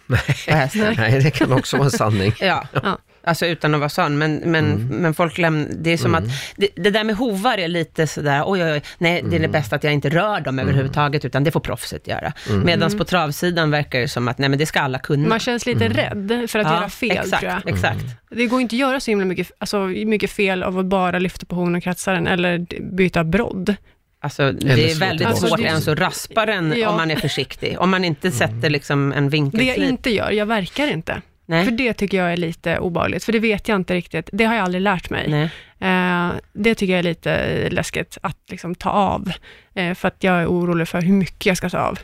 [0.48, 0.94] hästen.
[0.98, 2.34] Nej, det kan också vara en sanning.
[2.40, 2.98] Ja, Ja.
[3.24, 6.24] Alltså utan att vara sån, men, men, men folk lämnar, det är som att,
[6.56, 9.48] det, det där med hovar är lite sådär, oj, oj, oj, nej, det är det
[9.48, 12.34] bästa att jag inte rör dem överhuvudtaget, utan det får proffset göra.
[12.66, 15.28] Medan på travsidan verkar det som att, nej men det ska alla kunna.
[15.28, 17.74] Man känns lite rädd för att göra fel, exakt, tror jag.
[17.74, 18.06] Exakt.
[18.30, 21.46] Det går inte att göra så himla mycket, alltså, mycket fel av att bara lyfta
[21.46, 22.58] på horn och kratsa den, eller
[22.96, 23.76] byta brodd.
[24.22, 26.90] Alltså, det är väldigt svårt Alltså, det- ens att raspa den Ja.
[26.90, 27.76] om man är försiktig.
[27.80, 31.22] Om man inte sätter liksom en Det jag inte gör, jag verkar inte.
[31.46, 31.66] Nej.
[31.66, 34.30] För det tycker jag är lite obehagligt, för det vet jag inte riktigt.
[34.34, 35.28] Det har jag aldrig lärt mig.
[35.30, 35.50] Nej.
[35.80, 39.32] Eh, det tycker jag är lite läskigt att liksom ta av,
[39.76, 42.00] eh, för att jag är orolig för hur mycket jag ska ta av.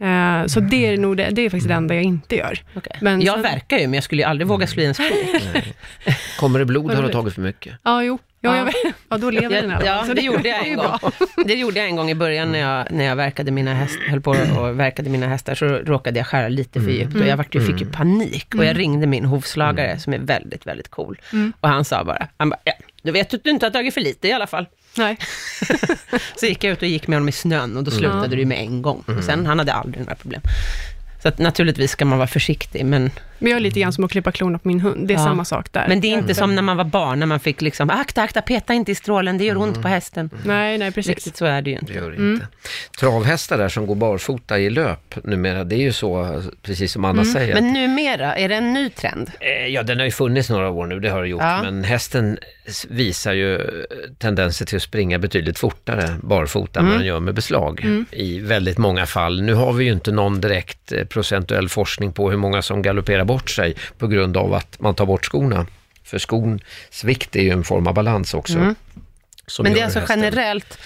[0.00, 2.62] Eh, så det är nog det, det är faktiskt det enda jag inte gör.
[2.74, 2.96] okej.
[3.00, 5.04] Men jag sen- verkar ju, men jag skulle ju aldrig våga slå i en sko.
[6.38, 7.74] Kommer det blod har du tagit för mycket.
[7.82, 8.18] Ja, jo.
[8.42, 8.70] Ja, Ja.
[8.82, 10.98] jag ja då lever den i alla Ja, det gjorde jag en gång.
[11.46, 14.20] Det gjorde jag en gång i början när jag, när jag verkade mina häst, höll
[14.20, 17.54] på och verkade mina hästar, så råkade jag skära lite för djupt och jag vart,
[17.54, 18.54] ju- fick ju panik.
[18.54, 21.20] Och jag ringde min hovslagare som är väldigt, väldigt cool.
[21.60, 22.72] Och han sa bara, han bara, ja,
[23.02, 24.66] du vet att du inte har tagit för lite i alla fall.
[24.96, 25.16] Nej.
[26.36, 28.58] Så gick jag ut och gick med honom i snön och då slutade det med
[28.58, 29.04] en gång.
[29.18, 30.40] Och sen, han hade aldrig några problem.
[31.22, 34.10] Så att naturligtvis ska man vara försiktig, men, Men jag är lite grann som att
[34.10, 35.08] klippa klorna på min hund.
[35.08, 35.24] Det är Ja.
[35.24, 35.84] samma sak där.
[35.88, 38.42] men det är inte som när man var barn, när man fick liksom, akta, akta,
[38.42, 40.30] peta inte i strålen, det gör ont på hästen.
[40.44, 41.14] Nej, nej, precis.
[41.14, 41.92] Riktigt så är det ju Det inte.
[41.92, 42.46] gör det inte.
[43.00, 47.24] Travhästar där som går barfota i löp numera, det är ju så, precis som Anna
[47.24, 47.54] säger.
[47.54, 49.30] Men numera, är det en ny trend?
[49.40, 51.42] Eh, Ja, den har ju funnits några år nu, det har det gjort.
[51.42, 51.62] Ja.
[51.62, 52.38] Men hästen
[52.88, 53.60] visar ju
[54.18, 57.84] tendenser till att springa betydligt fortare barfota än vad den gör med beslag.
[58.10, 59.42] I väldigt många fall.
[59.42, 63.24] Nu har vi ju inte någon direkt eh, procentuell forskning på hur många som galopperar
[63.32, 65.66] bort sig på grund av att man tar bort skorna.
[66.04, 68.74] För skons vikt är ju en form av balans också.
[69.46, 70.78] som Men det är alltså hästen- generellt,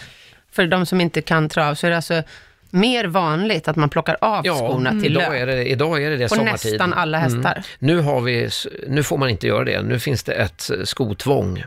[0.52, 2.22] för de som inte kan trav, så är det alltså
[2.70, 6.10] mer vanligt att man plockar av Ja, skorna till idag löp är, det, idag är
[6.10, 6.72] det det på sommartid.
[6.72, 7.64] nästan alla hästar.
[7.78, 8.48] Nu, har vi,
[8.88, 9.82] nu får man inte göra det.
[9.82, 11.64] Nu finns det ett skotvång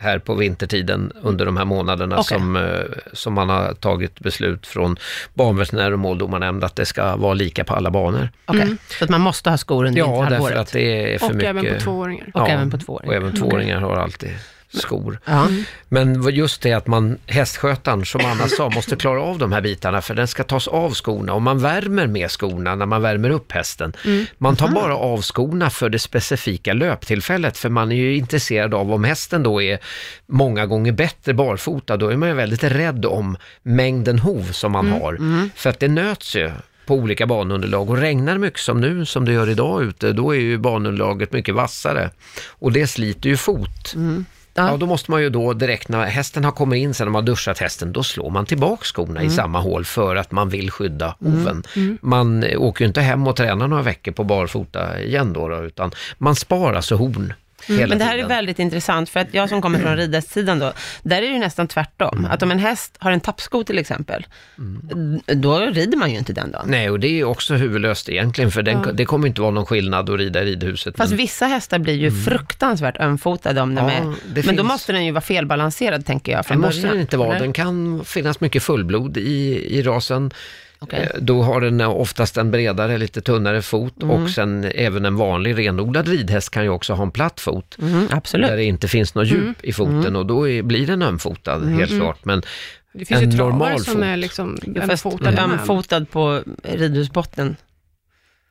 [0.00, 2.24] här på vintertiden under de här månaderna Okej.
[2.38, 2.62] som, eh,
[3.12, 4.96] som man har tagit beslut från
[5.34, 8.28] banveterinär och måldomarnämnd att det ska vara lika på alla banor.
[8.46, 10.58] Okej, så att man måste ha skor under Ja, därför vinterhalvåret.
[10.58, 11.50] att det är för Och mycket.
[11.50, 12.30] även på tvååringar.
[12.34, 13.08] Och även på tvååringar.
[13.10, 14.30] Och även tvååringar har alltid
[14.72, 15.20] skor.
[15.24, 15.48] Ja.
[15.88, 20.02] Men just det att man, hästskötaren, som Anna sa, måste klara av de här bitarna
[20.02, 23.52] för den ska tas av skorna och man värmer med skorna när man värmer upp
[23.52, 23.92] hästen.
[24.38, 28.92] Man tar bara av skorna för det specifika löptillfället för man är ju intresserad av
[28.92, 29.78] om hästen då är
[30.26, 34.88] många gånger bättre barfota, då är man ju väldigt rädd om mängden hov som man
[34.88, 35.18] har.
[35.54, 36.50] För att det nöts ju
[36.86, 40.34] på olika banunderlag och regnar det mycket som nu, som det gör idag ute, då
[40.34, 42.10] är ju banunderlaget mycket vassare
[42.48, 43.94] och det sliter ju fot.
[44.58, 44.76] Ja.
[44.76, 47.26] då måste man ju då direkt när hästen har kommit in, sen när man har
[47.26, 51.16] duschat hästen, då slår man tillbaka skorna i samma hål för att man vill skydda
[51.20, 51.62] hoven.
[52.00, 55.64] Man eh, åker ju inte hem och tränar några veckor på barfota igen då, då
[55.64, 57.32] utan man sparar alltså horn.
[57.68, 58.28] Hela Men det här är tiden.
[58.28, 61.68] väldigt intressant, för att jag som kommer från ridhästsidan då, där är det ju nästan
[61.68, 62.26] tvärtom.
[62.30, 64.26] Att om en häst har en tappsko till exempel,
[65.26, 66.64] då rider man ju inte den dagen.
[66.68, 68.92] Nej, och det är också huvudlöst egentligen, för den, Ja.
[68.92, 70.96] det kommer inte vara någon skillnad att rida i ridhuset.
[70.96, 74.00] Fast men- vissa hästar blir ju fruktansvärt ömfotade om de Ja, är...
[74.00, 74.06] det
[74.46, 76.94] Men då finns- måste den ju vara felbalanserad, tänker jag, Det från måste början.
[76.94, 77.38] den inte vara.
[77.38, 80.30] Den kan finnas mycket fullblod i, i rasen.
[80.80, 81.00] Okej.
[81.14, 84.10] Eh, Då har den oftast en bredare, lite tunnare fot Mm.
[84.22, 87.76] och sen även en vanlig renodlad ridhäst kan ju också ha en platt fot.
[87.80, 88.48] Mm, absolut.
[88.48, 89.54] Där det inte finns något djup Mm.
[89.62, 92.24] i foten och då är, blir den ömfotad, helt klart.
[92.24, 92.42] Men
[92.92, 94.02] Det finns En ju normal som fot.
[94.04, 95.42] är liksom Ja, ömfotade med.
[95.60, 97.56] ömfotad på ridhusbotten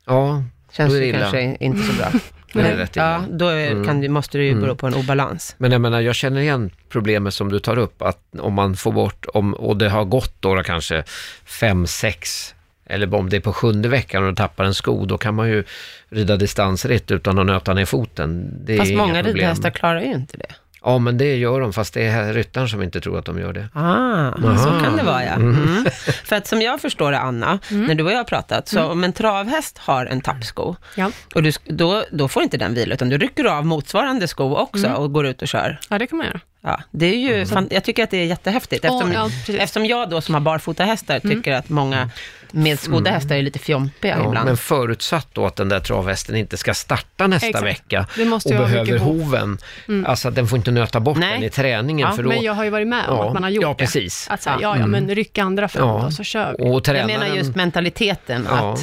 [0.06, 2.12] ja, känns Då är det kanske inte så bra.
[2.54, 2.76] det är Nej.
[2.76, 2.96] rätt.
[2.96, 5.56] Ja, då är, kan, det- måste det ju bero på en obalans.
[5.58, 8.92] Men jag menar, jag känner igen problemet som du tar upp, att om man får
[8.92, 11.04] bort, om, och det har gått då, då kanske
[11.46, 12.54] fem, sex,
[12.86, 15.50] eller om det är på sjunde veckan och du tappar en sko, då kan man
[15.50, 15.64] ju
[16.10, 18.50] rida distansritt utan att nöta ner foten.
[18.66, 19.36] Det är Fast inga många problem.
[19.36, 20.56] ridhästar klarar ju inte det.
[20.84, 23.54] Ja, men det gör de, fast det är ryttaren som inte tror att de gör
[23.54, 23.70] det.
[23.74, 25.34] Ah, så kan det vara ja.
[25.34, 25.86] Mm.
[26.26, 29.04] För att som jag förstår det, Anna, när du och jag har pratat, så om
[29.04, 31.12] en travhäst har en tappsko, Ja.
[31.36, 34.90] och du, då, då får inte den vila, utan du rycker av motsvarande sko också
[34.94, 35.80] och går ut och kör.
[35.90, 36.40] ja, det kan man göra.
[36.62, 39.56] Ja, det är ju, fan, jag tycker att det är jättehäftigt, eftersom, ja, precis.
[39.62, 42.10] eftersom jag då som har barfota hästar tycker att många
[42.54, 44.46] medskodda hästar är lite fjompiga Ja, ibland.
[44.48, 47.66] men förutsatt då att den där travhästen inte ska starta nästa Exakt.
[47.66, 49.58] vecka Det och behöver hoven.
[50.06, 51.34] Alltså att den får inte nöta bort Nej.
[51.34, 52.08] den i träningen.
[52.10, 53.64] Ja, för då, Men jag har ju varit med om Ja, att man har gjort
[53.64, 53.76] ja, det.
[53.76, 54.28] precis.
[54.30, 56.02] Att säga, ja, ja, men ryck andra fram Ja.
[56.04, 56.64] då, så kör vi.
[56.64, 58.74] och jag tränaren, menar just mentaliteten, Ja.
[58.74, 58.80] att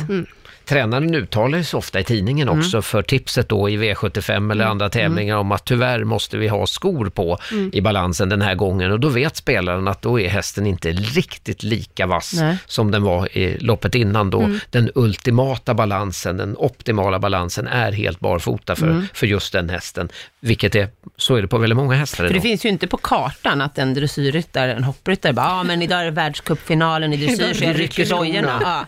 [0.65, 2.61] Tränaren uttalar sig ofta i tidningen Mm.
[2.61, 6.67] också för tipset då i V75 eller andra tävlingar om att tyvärr måste vi ha
[6.67, 7.71] skor på Mm.
[7.75, 11.63] i balansen den här gången och då vet spelaren att då är hästen inte riktigt
[11.63, 12.45] lika vass Nej.
[12.45, 12.57] Mm.
[12.67, 14.51] som den var i loppet innan då.
[14.71, 19.07] Den ultimata balansen, den optimala balansen är helt barfota för, Mm.
[19.15, 20.09] för just den hästen.
[20.41, 22.43] Vilket är, så är det på väldigt många hästar För det idag.
[22.43, 26.05] finns ju inte på kartan att en dressyrryttare, en hoppryttare bara, ja men idag är
[26.05, 28.61] det världscupfinalen i dressyr så jag rycker dojorna.
[28.63, 28.87] Ja.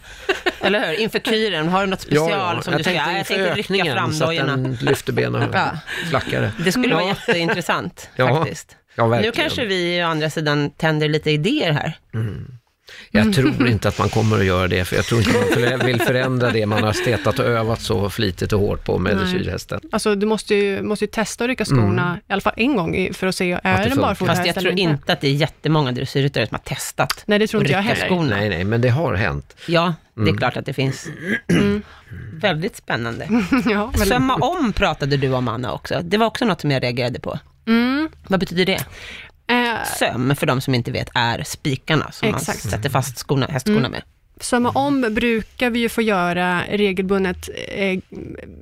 [0.60, 1.00] Eller hur?
[1.00, 4.24] Inför kyren, har du något special som du ska, ja, jag tänkte rycka fram så
[4.24, 5.70] att den lyfter benen Ja.
[6.08, 6.52] flackare.
[6.64, 7.08] Det skulle vara Ja.
[7.26, 8.28] jätteintressant Ja.
[8.28, 8.76] faktiskt.
[8.94, 11.98] Ja, Nu kanske vi å andra sidan tänder lite idéer här.
[13.10, 16.00] Jag tror inte att man kommer att göra det, för jag tror inte man vill
[16.00, 19.24] förändra det man har stetat och övat så flitigt och hårt på med Nej.
[19.24, 19.80] dressyrhästen.
[19.92, 23.08] Alltså, du måste ju, måste ju testa att rycka skorna i alla fall en gång
[23.14, 23.76] för att se, är Mm.
[23.76, 24.02] det det en funkar.
[24.08, 27.46] barfota Fast jag tror inte att det är jättemånga dressyrryttare som har testat Nej, det
[27.46, 28.06] tror att inte jag heller.
[28.06, 28.36] skorna.
[28.36, 29.56] Nej, nej, men det har hänt.
[29.66, 30.34] Ja, det Mm.
[30.34, 31.08] är klart att det finns.
[32.32, 33.26] Väldigt spännande.
[33.70, 36.00] ja, väldigt- Sömma om pratade du om, Anna, också.
[36.04, 37.38] Det var också något som jag reagerade på.
[37.66, 38.08] Mm.
[38.28, 38.84] Vad betyder det?
[39.48, 42.64] Eh, Söm, för de som inte vet, är spikarna som Exakt.
[42.64, 43.90] man sätter fast skorna, hästskorna Mm.
[43.90, 44.02] med.
[44.40, 47.98] Sömma om brukar vi ju få göra regelbundet eh,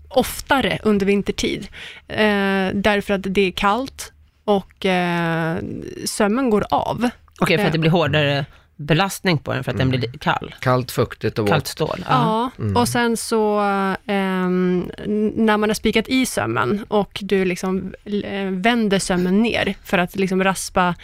[0.09, 1.67] oftare under vintertid.
[2.09, 4.13] Eh, därför att det är kallt
[4.45, 5.57] och eh,
[6.05, 7.09] sömmen går av.
[7.41, 7.67] Okej, för Eh.
[7.67, 10.55] att det blir hårdare belastning på den, för att den blir li- kall.
[10.61, 11.67] Kallt, fuktigt och Kallt vått.
[11.69, 12.05] stål.
[12.09, 13.59] Ja, och sen så
[14.07, 14.91] ehm,
[15.37, 20.17] när man har spikat i sömmen och du liksom eh, vänder sömmen ner för att
[20.17, 20.95] liksom raspa,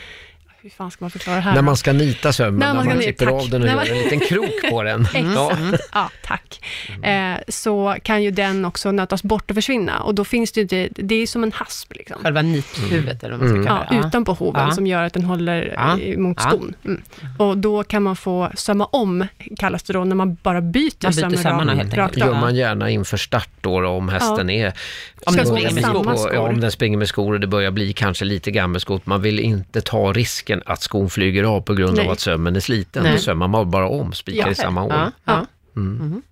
[0.62, 1.54] hur fan ska man förklara det här?
[1.54, 3.34] När man ska nita sömmen, När när man man, klipper tack.
[3.34, 5.06] av den och gör man- en liten krok på den.
[5.14, 5.50] Ja.
[5.52, 6.60] Exakt, ja, tack.
[7.02, 10.62] Eh, så kan ju den också nötas bort och försvinna och då finns det ju
[10.62, 12.16] inte, det är som en hasp liksom.
[12.22, 14.08] Själva nithuvudet, eller vad man ska Ja, kalla det.
[14.08, 14.74] utanpå hoven Ja.
[14.74, 15.98] som gör att den håller Ja.
[16.00, 16.48] eh, mot Ja.
[16.50, 16.74] skon.
[16.84, 17.02] Mm.
[17.38, 19.26] Och då kan man få sömma om,
[19.58, 22.16] kallas det då, när man bara byter, Man byter sömmarna helt enkelt.
[22.16, 24.72] gör man gärna inför start då, då om hästen är...
[25.26, 26.34] Om den springer med på- skor.
[26.34, 29.06] Ja, om den springer med skor och det börjar bli kanske lite gammelskott.
[29.06, 30.12] Man vill inte ta
[30.50, 32.06] risken att skon flyger av på grund Nej.
[32.06, 33.02] av att sömmen är sliten.
[33.02, 33.12] Nej.
[33.12, 34.50] Då sömmar man bara om, spikar Ja.
[34.50, 34.92] i samma hål.
[34.92, 35.46] Ja, ja.
[35.76, 36.22] Mm.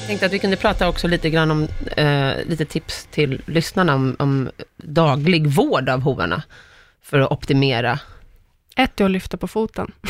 [0.00, 3.94] Jag tänkte att vi kunde prata också lite grann om, eh, lite tips till lyssnarna
[3.94, 6.42] om, om daglig vård av hovarna,
[7.02, 7.98] för att optimera.
[8.76, 9.92] Ett är att lyfta på foten.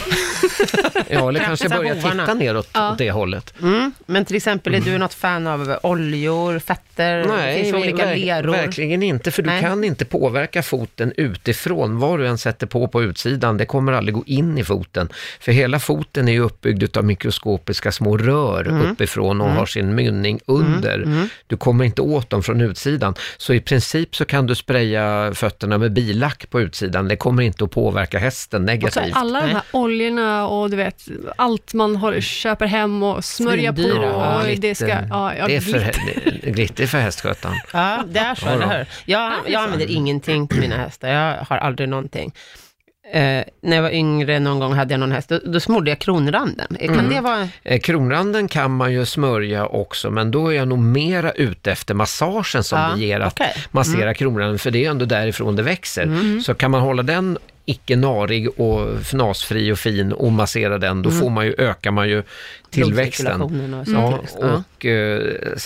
[1.08, 2.92] Ja, eller kanske börja titta neråt Ja.
[2.92, 3.54] åt det hållet.
[3.62, 3.92] Mm.
[4.06, 8.52] Men till exempel, är du något fan av oljor, fetter, det finns olika ver- leror?
[8.52, 9.60] verkligen inte, för du Nej.
[9.60, 11.98] kan inte påverka foten utifrån.
[11.98, 15.08] Vad du än sätter på på utsidan, det kommer aldrig gå in i foten.
[15.40, 18.90] För hela foten är ju uppbyggd av mikroskopiska små rör Mm.
[18.92, 21.26] uppifrån och har sin mynning under.
[21.46, 23.14] Du kommer inte åt dem från utsidan.
[23.36, 27.08] Så i princip så kan du spraya fötterna med bilack på utsidan.
[27.08, 28.53] Det kommer inte att påverka hästen.
[28.58, 29.16] Hästen Och så negativt.
[29.16, 31.02] alla de här oljorna och du vet,
[31.36, 33.82] allt man håller, köper hem och smörjer på.
[33.82, 36.86] Ja, Och det ska, ja, ja, det är för, glitter.
[36.86, 37.54] för hästskötaren.
[37.72, 38.86] Ja, det är så, eller hur?
[39.04, 42.32] Jag, jag använder ingenting till mina hästar, jag har aldrig någonting.
[43.12, 45.98] Eh, när jag var yngre någon gång hade jag någon häst, då, då smorde jag
[45.98, 46.76] kronranden.
[46.80, 47.10] Eh, Kan Mm.
[47.14, 47.48] det vara...
[47.62, 51.94] Eh, Kronranden kan man ju smörja också, men då är jag nog mera ute efter
[51.94, 53.40] massagen som Ja, det ger att.
[53.40, 53.52] Mm.
[53.70, 56.40] massera kronranden, för det är ändå därifrån det växer.
[56.40, 61.10] Så kan man hålla den icke narig och fnasfri och fin och massera den, då
[61.10, 62.22] får man ju, ökar man ju
[62.70, 63.42] tillväxten.
[63.42, 63.50] Och
[63.94, 64.18] Ja,
[64.78, 65.22] och, eh,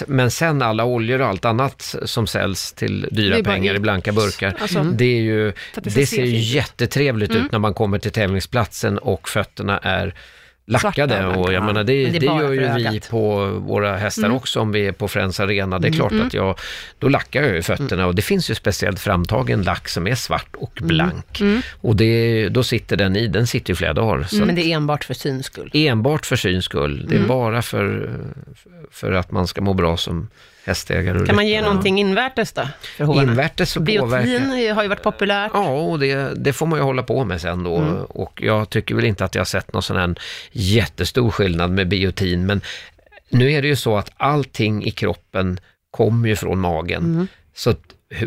[0.06, 4.54] men sen alla oljor och allt annat som säljs till dyra pengar i- blanka burkar,
[4.60, 8.12] Alltså, det är ju, det det se ser ju jättetrevligt ut när man kommer till
[8.12, 10.14] tävlingsplatsen och fötterna är
[10.68, 11.26] lackade.
[11.26, 11.66] Och jag ja.
[11.66, 13.08] menar, det, det det, gör ju för vi ögat.
[13.10, 15.78] på våra hästar också om vi är på Friends Arena.
[15.78, 16.58] Det är klart att jag,
[16.98, 20.56] då lackar jag ju fötterna och det finns ju speciellt framtagen lack som är svart
[20.56, 21.42] och blank.
[21.80, 24.24] Och det, då sitter den i, den sitter ju flera dagar.
[24.24, 25.70] Så Men det är enbart för syns skull.
[25.74, 27.06] enbart för syns skull.
[27.08, 27.28] Det är Mm.
[27.28, 28.10] bara för,
[28.90, 30.28] för att man ska må bra som
[30.68, 31.26] hästägare.
[31.26, 33.22] Kan man ge någonting invärtes då, för?
[33.22, 34.26] Invärtes så påverkar...
[34.26, 35.50] Biotin har ju varit populärt.
[35.54, 37.76] Ja, och det, det får man ju hålla på med sen då.
[37.76, 38.04] Mm.
[38.04, 40.14] Och jag tycker väl inte att jag har sett någon sån här
[40.52, 42.46] jättestor skillnad med biotin.
[42.46, 42.60] Men
[43.28, 47.04] nu är det ju så att allting i kroppen kommer ju från magen.
[47.04, 47.26] Mm.
[47.54, 47.74] Så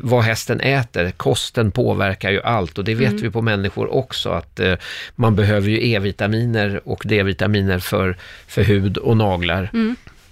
[0.01, 3.21] vad hästen äter, kosten påverkar ju allt och det vet Mm.
[3.21, 4.73] vi på människor också att eh,
[5.15, 9.69] man behöver ju E-vitaminer och D-vitaminer för, för hud och naglar.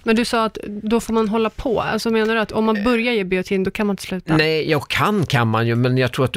[0.02, 1.80] Men du sa att då får man hålla på.
[1.80, 4.36] Alltså menar du att om man börjar ge biotin, då kan man inte sluta?
[4.36, 6.36] Nej, jag kan kan man ju, men jag tror att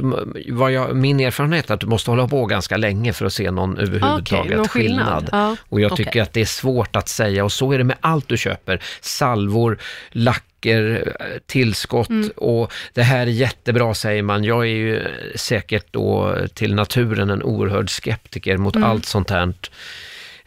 [0.50, 3.52] vad jag, min erfarenhet är att du måste hålla på ganska länge för att se
[3.52, 5.06] någon överhuvudtaget Okej, någon skillnad.
[5.06, 5.30] skillnad.
[5.32, 5.56] Ja.
[5.70, 8.28] Och jag tycker att det är svårt att säga och så är det med allt
[8.28, 8.82] du köper.
[9.02, 9.78] Salvor,
[10.12, 12.30] lacker, eh, tillskott Mm.
[12.36, 14.44] och det här är jättebra säger man.
[14.44, 18.90] Jag är ju eh, säkert då till naturen en oerhörd skeptiker mot Mm.
[18.90, 19.54] allt sånt här.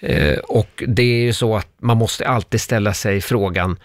[0.07, 3.77] Eh, och det är ju så att man måste alltid ställa sig frågan,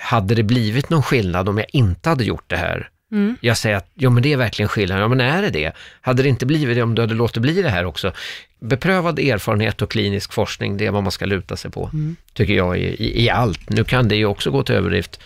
[0.00, 2.88] hade det blivit någon skillnad om jag inte hade gjort det här?
[3.12, 3.36] Mm.
[3.40, 5.00] Jag säger att, ja men det är verkligen skillnad.
[5.00, 5.72] Ja men är det det?
[6.00, 8.12] Hade det inte blivit det om du hade låtit bli det här också?
[8.60, 11.90] Beprövad erfarenhet och klinisk forskning, det är vad man ska luta sig på.
[11.92, 12.16] Mm.
[12.32, 13.70] Tycker jag i, i, allt.
[13.70, 15.20] Nu kan det ju också gå till överdrift,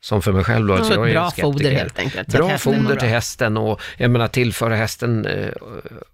[0.00, 0.74] som för mig själv då.
[0.74, 2.28] att Så jag bra foder helt enkelt.
[2.28, 5.48] Bra foder till hästen och jag menar tillföra hästen eh,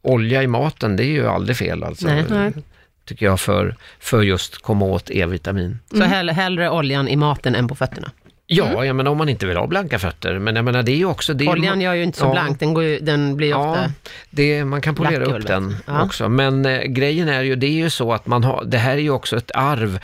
[0.02, 2.06] olja i maten, det är ju aldrig fel alltså.
[2.06, 2.52] Nej.
[3.06, 5.78] Tycker jag för, för just komma åt E-vitamin.
[5.90, 8.10] Så hell, hellre oljan i maten än på fötterna.
[8.48, 10.96] Ja, jag menar om man inte vill ha blanka fötter, men jag menar det är
[10.96, 11.34] ju också...
[11.34, 12.32] Det Oljan gör ju inte så Ja.
[12.32, 13.92] blank, den, går ju, den blir ju Ja, ofta...
[14.30, 15.76] det, man kan polera upp den.
[15.86, 16.02] Ja.
[16.02, 16.28] också.
[16.28, 18.98] Men eh, grejen är ju, det är ju så att man har, det här är
[19.00, 19.98] ju också ett arv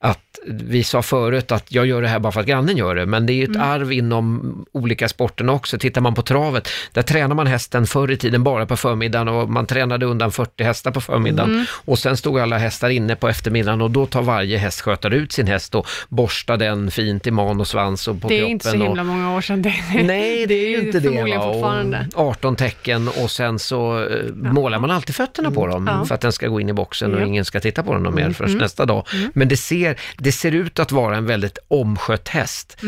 [0.00, 3.06] att vi sa förut att jag gör det här bara för att grannen gör det,
[3.06, 3.62] men det är ju ett Mm.
[3.62, 5.78] arv inom olika sporterna också.
[5.78, 9.48] Tittar man på travet, där tränar man hästen förr i tiden bara på förmiddagen och
[9.50, 11.64] man tränade undan 40 hästar på förmiddagen Mm.
[11.84, 15.46] och sen stod alla hästar inne på eftermiddagen och då tar varje hästskötare ut sin
[15.46, 18.50] häst och borstar den fint i man och svans och på Det är kroppen.
[18.50, 19.62] inte så och, himla många år sedan.
[19.92, 21.08] Det, Nej, det är ju inte det.
[21.08, 22.06] förmodligen fortfarande.
[22.14, 26.04] Och 18 tecken och sen så eh, målar man alltid fötterna på dem Ja.
[26.04, 27.26] för att den ska gå in i boxen och Ja.
[27.26, 29.06] ingen ska titta på den mer förrän nästa dag.
[29.34, 32.82] Men det ser, det ser ut att vara en väldigt omskött häst.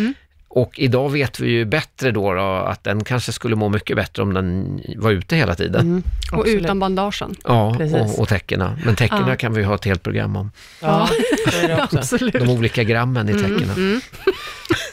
[0.48, 4.22] Och idag vet vi ju bättre då, då att den kanske skulle må mycket bättre
[4.22, 6.02] om den var ute hela tiden.
[6.32, 6.62] Och Absolut.
[6.64, 7.34] utan bandagen.
[7.44, 7.96] Ja, Precis.
[7.96, 8.78] och, och täckena.
[8.84, 9.36] Men täckena Ja.
[9.36, 10.50] kan vi ha ett helt program om.
[10.80, 11.08] Ja,
[11.50, 11.98] så är det också.
[11.98, 12.32] Absolut.
[12.34, 14.00] De olika grammen i täckena.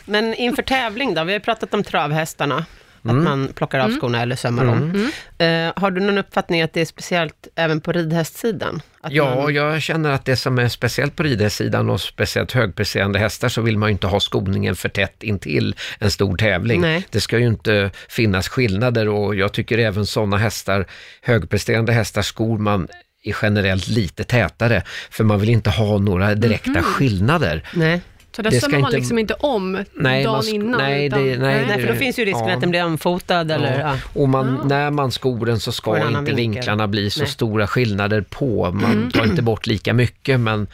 [0.05, 1.23] Men inför tävling då?
[1.23, 2.65] Vi har ju pratat om travhästarna.
[3.05, 3.17] Mm.
[3.17, 5.11] Att man plockar av skorna eller sömmar dem.
[5.37, 8.81] Eh, har du någon uppfattning att det är speciellt även på ridhästsidan?
[9.01, 13.19] Att Ja, man, jag känner att det som är speciellt på ridhästsidan och speciellt högpresterande
[13.19, 16.81] hästar så vill man ju inte ha skoningen för tätt intill en stor tävling.
[16.81, 17.07] Nej.
[17.09, 20.85] Det ska ju inte finnas skillnader och jag tycker även sådana hästar,
[21.21, 22.87] högpresterande hästar, skor man
[23.23, 27.63] är generellt lite tätare, för man vill inte ha några direkta skillnader.
[27.73, 28.01] nej.
[28.35, 30.81] Så där Det ska sömmar man inte- liksom inte om Nej, dagen man sk- innan.
[30.81, 32.53] nej, utan, det- nej, nej, för då finns ju risken ja.
[32.53, 33.79] att den blir omfotad eller...
[33.79, 33.97] Ja.
[34.21, 34.67] Och man, Ja.
[34.67, 36.35] när man skor den så ska inte vinkel.
[36.35, 37.29] vinklarna bli så Nej.
[37.29, 38.71] stora skillnader på.
[38.71, 40.67] Man tar inte bort lika mycket, men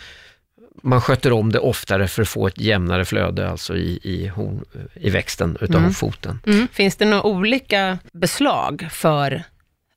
[0.81, 4.65] man sköter om det oftare för att få ett jämnare flöde, alltså i, i, horn,
[4.93, 5.93] i växten utav Mm.
[5.93, 6.39] foten.
[6.71, 9.43] Finns det några olika beslag för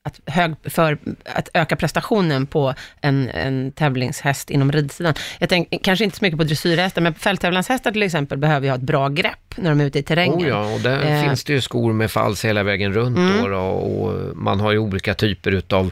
[0.03, 5.13] att, hög, för att öka prestationen på en, en tävlingshäst inom ridsidan?
[5.39, 8.75] Jag tänker kanske inte så mycket på dressyrhästar, men fälttävlanshästar till exempel behöver ju ha
[8.77, 10.39] ett bra grepp när de är ute i terrängen.
[10.39, 11.23] Oh ja, och där Eh.
[11.23, 13.41] finns det ju skor med fals hela vägen runt Mm.
[13.41, 15.91] då, då, och man har ju olika typer utav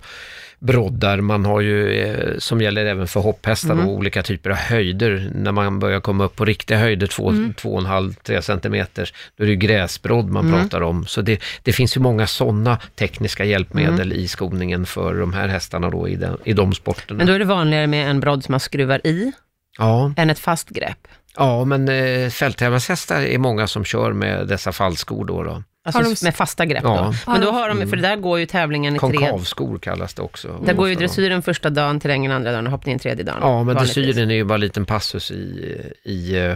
[0.59, 3.87] broddar, man har ju, eh, som gäller även för hopphästar, Mm.
[3.87, 5.31] olika typer av höjder.
[5.35, 7.53] När man börjar komma upp på riktiga höjder, två, Mm.
[8.41, 10.59] centimeter, då är det ju gräsbrodd man Mm.
[10.61, 11.05] pratar om.
[11.05, 14.17] Så det, det finns ju många sådana tekniska hjälpmedel Mm.
[14.17, 17.17] i skoningen för de här hästarna då i, den, i de sporterna.
[17.17, 19.31] Men då är det vanligare med en brodd som man skruvar i,
[19.77, 21.07] Ja, än ett fast grepp.
[21.37, 25.43] ja, men eh, fälttävlanshästar är många som kör med dessa fallskor då.
[25.43, 25.63] då.
[25.97, 27.13] Alltså Har de- med fasta grepp Ja.
[27.25, 27.31] då.
[27.31, 29.09] Men då Har de, för det där går ju tävlingen i tre...
[29.09, 30.61] Konkavskor kallas det också.
[30.65, 33.37] Där går ju dressyren första dagen, terrängen andra dagen och hoppningen tredje dagen.
[33.41, 36.55] Ja, men dressyren är ju bara en liten passus i, i uh,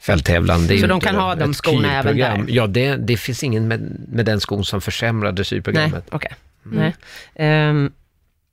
[0.00, 0.66] fälttävlan.
[0.66, 2.44] Det är Så de kan ha de skorna även där?
[2.48, 6.04] Ja, det, det finns ingen med, med den skon som försämrar Nej, dressyrprogrammet.
[6.10, 6.32] okej.
[6.66, 6.78] Mm.
[6.78, 6.94] Nej.
[7.34, 7.92] Ehm,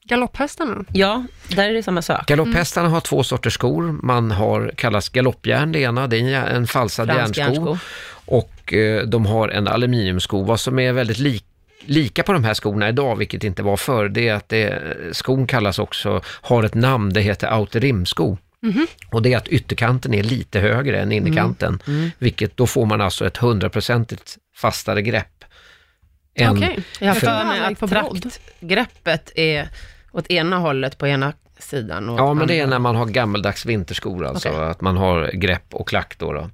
[0.05, 0.85] Galopphästarna?
[0.93, 2.27] ja, där är det samma sak.
[2.27, 3.99] Galopphästarna har två sorters skor.
[4.03, 7.39] Man har, kallas galoppjärn det ena, det är en, falsad järnsko.
[7.41, 7.77] järnsko.
[8.31, 10.43] Och eh, de har en aluminiumsko.
[10.43, 11.45] Vad som är väldigt lik,
[11.85, 14.79] lika på de här skorna idag, vilket inte var förr, det är att det,
[15.11, 18.37] skon kallas också, har ett namn, det heter autorimsko.
[19.11, 22.11] Och det är att ytterkanten är lite högre än innerkanten, Mm.
[22.17, 25.43] vilket då får man alltså ett hundraprocentigt fastare grepp.
[26.39, 26.79] Okej.
[26.99, 29.69] Jag har Jag för mig att traktgreppet är
[30.11, 32.09] åt ena hållet på ena sidan.
[32.09, 34.61] Och Ja, men det är när man har gammeldags vinterskor, alltså Okej.
[34.63, 36.33] att man har grepp och klack då.
[36.33, 36.49] då.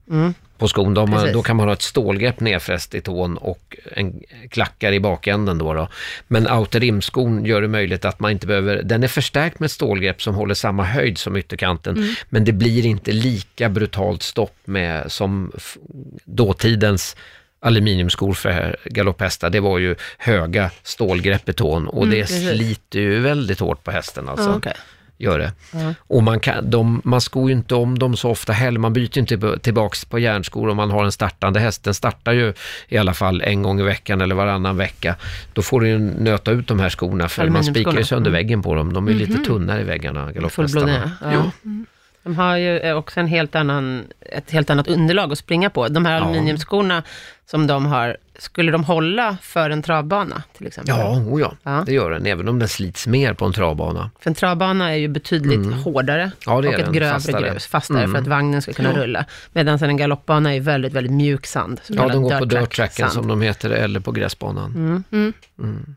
[0.58, 0.60] Mm.
[0.60, 4.24] På skon, då, man, då kan man ha ett stålgrepp nedfäst i tån och en
[4.49, 5.74] klackar i bakänden då.
[5.74, 5.88] då.
[6.28, 10.22] Men autorimskon gör det möjligt att man inte behöver, den är förstärkt med ett stålgrepp
[10.22, 15.51] som håller samma höjd som ytterkanten, men det blir inte lika brutalt stopp med som
[16.26, 17.16] dåtidens
[17.60, 19.49] aluminiumskor för galopphästar.
[19.49, 22.49] Det var ju höga stålgrepp i tån och det precis.
[22.49, 24.49] sliter ju väldigt hårt på hästen alltså.
[24.49, 24.74] Ja, okej.
[25.20, 25.51] Gör det.
[25.74, 25.93] Ja.
[25.99, 28.80] Och man, kan, de, man skor ju inte om dem så ofta heller.
[28.80, 31.84] Man byter inte tillbaks på järnskor om man har en startande häst.
[31.84, 32.53] Den startar ju
[32.88, 35.15] i alla fall en gång i veckan eller varannan vecka.
[35.53, 38.34] Då får du ju nöta ut de här skorna för man spikar ju sönder Mm.
[38.39, 38.93] väggen på dem.
[38.93, 41.11] De är ju lite tunnare i väggarna, galopphästarna.
[41.22, 41.51] Ja.
[42.24, 45.88] De har ju eh, också en helt annan, ett helt annat underlag att springa på.
[45.88, 46.24] De här Ja.
[46.24, 47.03] aluminiumskorna
[47.52, 50.95] som de har, skulle de hålla för en travbana till exempel?
[50.98, 51.84] Ja, oh ja, Ja.
[51.86, 52.26] det gör den.
[52.26, 54.10] Även om den slits mer på en travbana.
[54.20, 56.32] För en travbana är ju betydligt hårdare Mm.
[56.45, 56.93] Ja, det är och ett den.
[56.93, 57.50] grövre Fastare.
[57.52, 58.12] grus, fastare Mm.
[58.12, 58.98] för att vagnen ska kunna Ja.
[59.04, 59.26] rulla.
[59.54, 61.82] Medan en galoppbana är väldigt, väldigt mjuk sand.
[61.88, 64.72] Ja, de går på dirt track dirt tracken som de heter, eller på gräsbanan.
[64.76, 65.04] Mm.
[65.12, 65.34] Mm.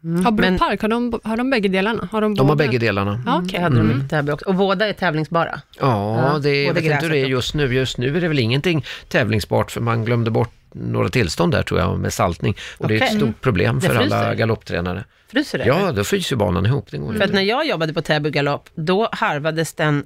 [0.05, 0.25] Mm.
[0.25, 2.09] Har Bro Park, har de, har de bägge delarna?
[2.13, 2.67] Har de, De har båda?
[2.67, 3.23] bägge delarna.
[3.27, 3.61] Ja, okej.
[3.61, 4.09] hade de Mm.
[4.09, 4.47] Täby också.
[4.49, 5.61] Och båda är tävlingsbara.
[5.81, 7.75] Ja, Ja, det är, jag vet inte hur det är just nu.
[7.75, 11.81] Just nu är det väl ingenting tävlingsbart för man glömde bort några tillstånd där tror
[11.81, 12.57] jag med saltning.
[12.79, 15.05] Och det är ett stort problem för alla galopptränare.
[15.29, 15.65] Fryser det?
[15.65, 16.91] Ja, då fryser banan ihop.
[16.91, 20.05] Det går För att när jag jobbade på Täby galopp, då harvades den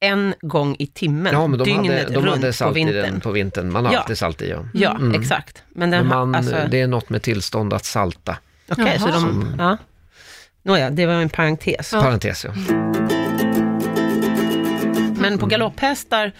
[0.00, 2.84] en gång i timmen, Ja, men de dygnet hade, de runt hade på salt i
[2.84, 3.02] vintern.
[3.02, 3.72] den på vintern.
[3.72, 3.98] Man har Ja.
[3.98, 4.64] alltid salt i, ja.
[4.74, 5.20] Ja, Mm.
[5.20, 5.62] exakt.
[5.68, 8.36] Men den Men man, alltså, det är något med tillstånd att salta.
[8.70, 9.20] okej, så Jaha.
[9.20, 9.76] de, ja.
[10.62, 11.90] Nåja, det var en parentes.
[11.92, 12.00] Ja.
[12.02, 12.52] Parentes, ja.
[15.20, 16.32] Men på galopphästar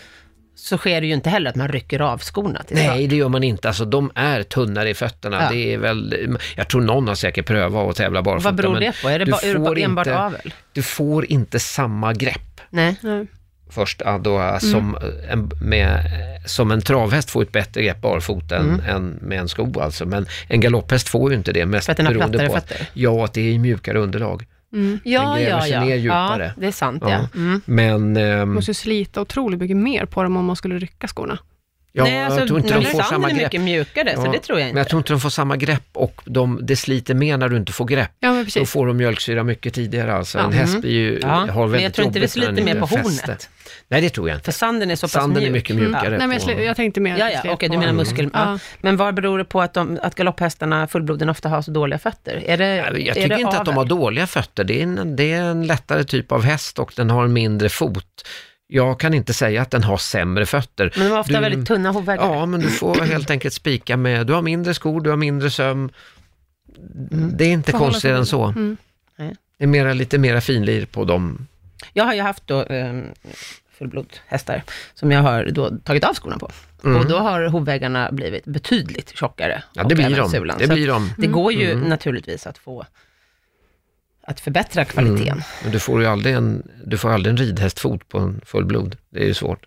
[0.62, 3.28] så sker det ju inte heller att man rycker av skorna till Nej, det gör
[3.28, 3.68] man inte.
[3.68, 5.42] Alltså, de är tunnare i fötterna.
[5.42, 5.48] Ja.
[5.50, 8.48] Det är väl, jag tror någon har säkert prövat att tävla barfota.
[8.48, 9.08] Vad beror det på?
[9.08, 10.54] Är det, du ba, är det enbart inte- avel?
[10.72, 12.60] Du får inte samma grepp.
[12.70, 12.96] Nej.
[13.00, 13.26] Nej.
[13.70, 14.98] först då, eh, som,
[15.30, 16.00] en, med,
[16.46, 20.06] som en travhäst får ett bättre grepp barfota än, än med en sko alltså.
[20.06, 22.86] Men en galopphäst får ju inte det, mest För att den har plattare på fötter?
[22.92, 24.46] ja, att det är mjukare underlag.
[24.72, 25.00] Mm.
[25.04, 25.84] Ja, gräver ja, sig ja.
[25.84, 26.44] ner djupare.
[26.44, 27.10] Ja, det är sant Ja.
[27.10, 27.28] ja.
[27.34, 27.60] Mm.
[27.64, 31.38] Men ehm, måste ju slita otroligt mycket mer på dem om man skulle rycka skorna.
[31.92, 33.42] Ja, Nej, alltså, jag tror inte de men får sanden samma är grepp.
[33.44, 34.90] mycket mjukare, så Ja, det tror jag Men jag inte.
[34.90, 37.84] tror inte de får samma grepp och de, det sliter mer när du inte får
[37.84, 38.10] grepp.
[38.20, 38.70] Ja, men Då precis.
[38.70, 40.38] får de mjölksyra mycket tidigare alltså.
[40.38, 40.44] Ja.
[40.44, 42.60] En häst blir ju, Ja, har men väldigt jag tror inte det jobbigt sliter mer
[42.60, 43.02] inte på fäster.
[43.26, 43.48] hornet.
[43.88, 44.44] Nej, det tror jag inte.
[44.44, 45.48] För sanden är så pass Sanden mjuk.
[45.48, 46.18] är mycket mjukare.
[46.18, 48.30] Nej, men jag, sl- jag tänkte mer Ja, ja, okej, på- du menar muskel.
[48.32, 48.52] Ja.
[48.52, 48.58] Ja.
[48.80, 52.42] Men vad beror det på att, de, att galopphästarna, fullbloden, ofta har så dåliga fötter?
[52.46, 53.74] Är det, Jag är tycker det inte att de avel?
[53.74, 54.64] har dåliga fötter.
[54.64, 57.68] Det är, en, det är en lättare typ av häst och den har en mindre
[57.68, 58.06] fot.
[58.74, 60.92] Jag kan inte säga att den har sämre fötter.
[60.96, 62.24] Men de har ofta Du- väldigt tunna hovväggar.
[62.34, 65.50] Ja, men du får helt enkelt spika med, du har mindre skor, du har mindre
[65.50, 65.90] söm.
[67.12, 67.36] Mm.
[67.36, 68.44] Det är inte Förhålla konstigare än så.
[68.44, 68.76] Mm.
[69.58, 71.46] Det är mera, lite mera finlir på dem.
[71.92, 73.04] Jag har ju haft då um,
[73.78, 74.62] fullblodshästar
[74.94, 76.50] som jag har då tagit av skorna på.
[76.84, 76.96] Mm.
[77.00, 79.62] Och då har hovväggarna blivit betydligt tjockare.
[79.72, 80.30] Ja, det blir de.
[80.30, 80.58] sulan.
[80.58, 81.10] Det blir de.
[81.18, 81.88] det går ju Mm.
[81.88, 82.86] naturligtvis att få
[84.26, 85.28] att förbättra kvaliteten.
[85.32, 85.42] Mm.
[85.62, 88.96] Men du får ju aldrig en, du får aldrig en ridhästfot på en fullblod.
[89.10, 89.66] Det är ju svårt.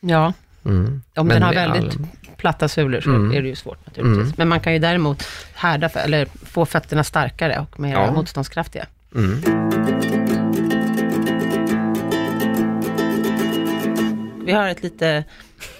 [0.00, 0.32] Ja,
[0.64, 1.02] Mm.
[1.16, 3.32] om Men den har väldigt all- platta sulor så Mm.
[3.36, 4.22] är det ju svårt naturligtvis.
[4.24, 4.32] Mm.
[4.36, 8.12] Men man kan ju däremot härda, för, eller få fötterna starkare och mer Ja.
[8.12, 8.86] motståndskraftiga.
[9.14, 9.42] Mm.
[14.46, 15.24] Vi har ett lite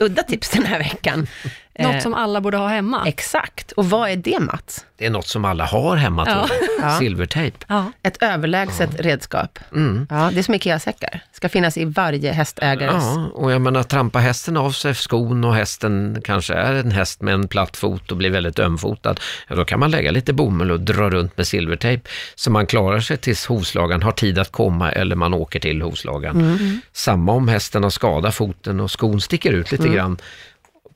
[0.00, 1.26] udda tips den här veckan.
[1.78, 3.02] Något Eh, som alla borde ha hemma.
[3.06, 3.72] Exakt.
[3.72, 4.84] Och vad är det, Mats?
[4.98, 6.90] Det är något som alla har hemma, tror jag.
[6.90, 6.98] Ja.
[6.98, 7.56] Silvertejp.
[7.68, 7.92] Ja.
[8.02, 9.58] Ett överlägset redskap.
[9.72, 10.06] Mm.
[10.10, 11.20] Ja, det är som IKEA-säckar.
[11.32, 13.04] Ska finnas i varje hästägares...
[13.04, 17.20] Ja, och jag menar, trampa hästen av sig skon och hästen kanske är en häst
[17.22, 20.70] med en platt fot och blir väldigt ömfotad, ja, då kan man lägga lite bomull
[20.70, 24.92] och dra runt med silvertejp så man klarar sig tills hovslagaren har tid att komma
[24.92, 26.36] eller man åker till hovslagaren.
[26.40, 26.80] Mm.
[26.92, 29.94] Samma om hästen har skadat foten och skon sticker ut lite Mm.
[29.96, 30.18] grann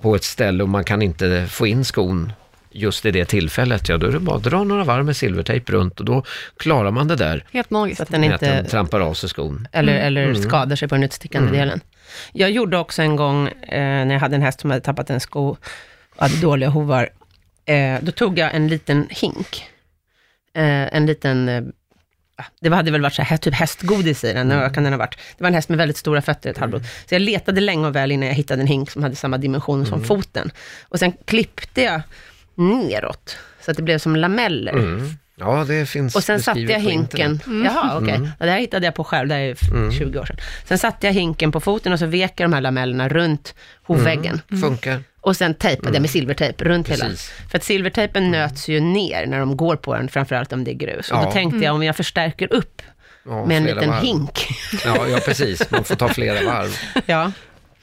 [0.03, 2.33] på ett ställe och man kan inte få in skon
[2.73, 5.73] just i det tillfället, ja då är det bara att dra några varv med silvertejp
[5.73, 6.25] runt och då
[6.57, 8.01] klarar man det där Helt Så magiskt.
[8.01, 8.71] att den med att den inte...
[8.71, 9.69] trampar av sig skon.
[9.73, 11.81] Eller, eller skadar sig på den utstickande delen.
[12.33, 15.21] Jag gjorde också en gång, eh, när jag hade en häst som hade tappat en
[15.21, 15.59] sko och
[16.17, 17.09] hade dåliga hovar,
[17.65, 19.65] eh, då tog jag en liten hink.
[20.55, 21.63] Eh, en liten, eh,
[22.61, 24.73] det hade väl varit så här, typ hästgodis i den, mm.
[24.73, 25.19] kan den ha varit.
[25.39, 26.85] Det var en häst med väldigt stora fötter, ett halvblod.
[27.09, 29.87] Så jag letade länge och väl innan jag hittade en hink som hade samma dimension
[29.87, 30.51] som foten.
[30.83, 32.03] Och sen klippte jag
[32.55, 34.73] neråt, så att det blev som lameller.
[34.73, 35.11] Mm.
[35.37, 38.95] Ja, det finns Och sen satte jag hinken, jaha okej, ja, det här hittade jag
[38.95, 40.37] på själv, det här är f- 20 år sedan.
[40.65, 44.41] Sen satte jag hinken på foten och så vek jag de här lamellerna runt hovväggen.
[44.61, 45.03] Funkar.
[45.21, 47.05] Och sen tejpade jag med silvertejp runt hela.
[47.05, 47.31] Precis.
[47.51, 50.75] För att silvertejpen nöts ju ner när de går på den, framförallt om det är
[50.75, 51.11] grus.
[51.11, 51.25] Och Ja.
[51.25, 52.83] då tänkte jag om jag förstärker upp
[53.25, 54.03] Ja, med en liten varv.
[54.03, 54.49] hink.
[54.85, 55.71] Ja, ja, precis.
[55.71, 56.77] Man får ta flera varv.
[57.07, 57.33] ja.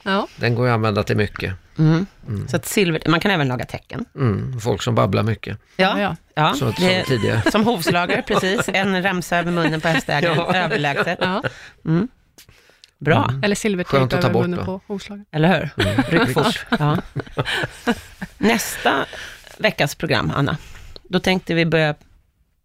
[0.02, 0.26] Ja.
[0.36, 1.54] Den går ju att använda till mycket.
[1.78, 2.06] Mm.
[2.48, 4.04] Så att silver, man kan även laga tecken.
[4.14, 4.60] Mm.
[4.60, 6.16] Folk som babblar mycket, Ja, ja.
[6.34, 6.52] ja.
[6.52, 7.50] så, som det, tidigare.
[7.50, 8.60] som hovslagare, precis.
[8.68, 10.54] En remsa över munnen på hästägaren, Ja.
[10.54, 11.18] överlägset.
[13.00, 13.30] Bra.
[13.42, 15.26] Eller Skönt silvertejp att ta över bort, munnen på hovslaget.
[15.32, 15.84] Eller hur?
[16.18, 16.66] Ryck fort.
[16.78, 16.96] Ja.
[18.38, 19.06] Nästa
[19.58, 20.56] veckas program, Anna,
[21.02, 21.94] då tänkte vi börja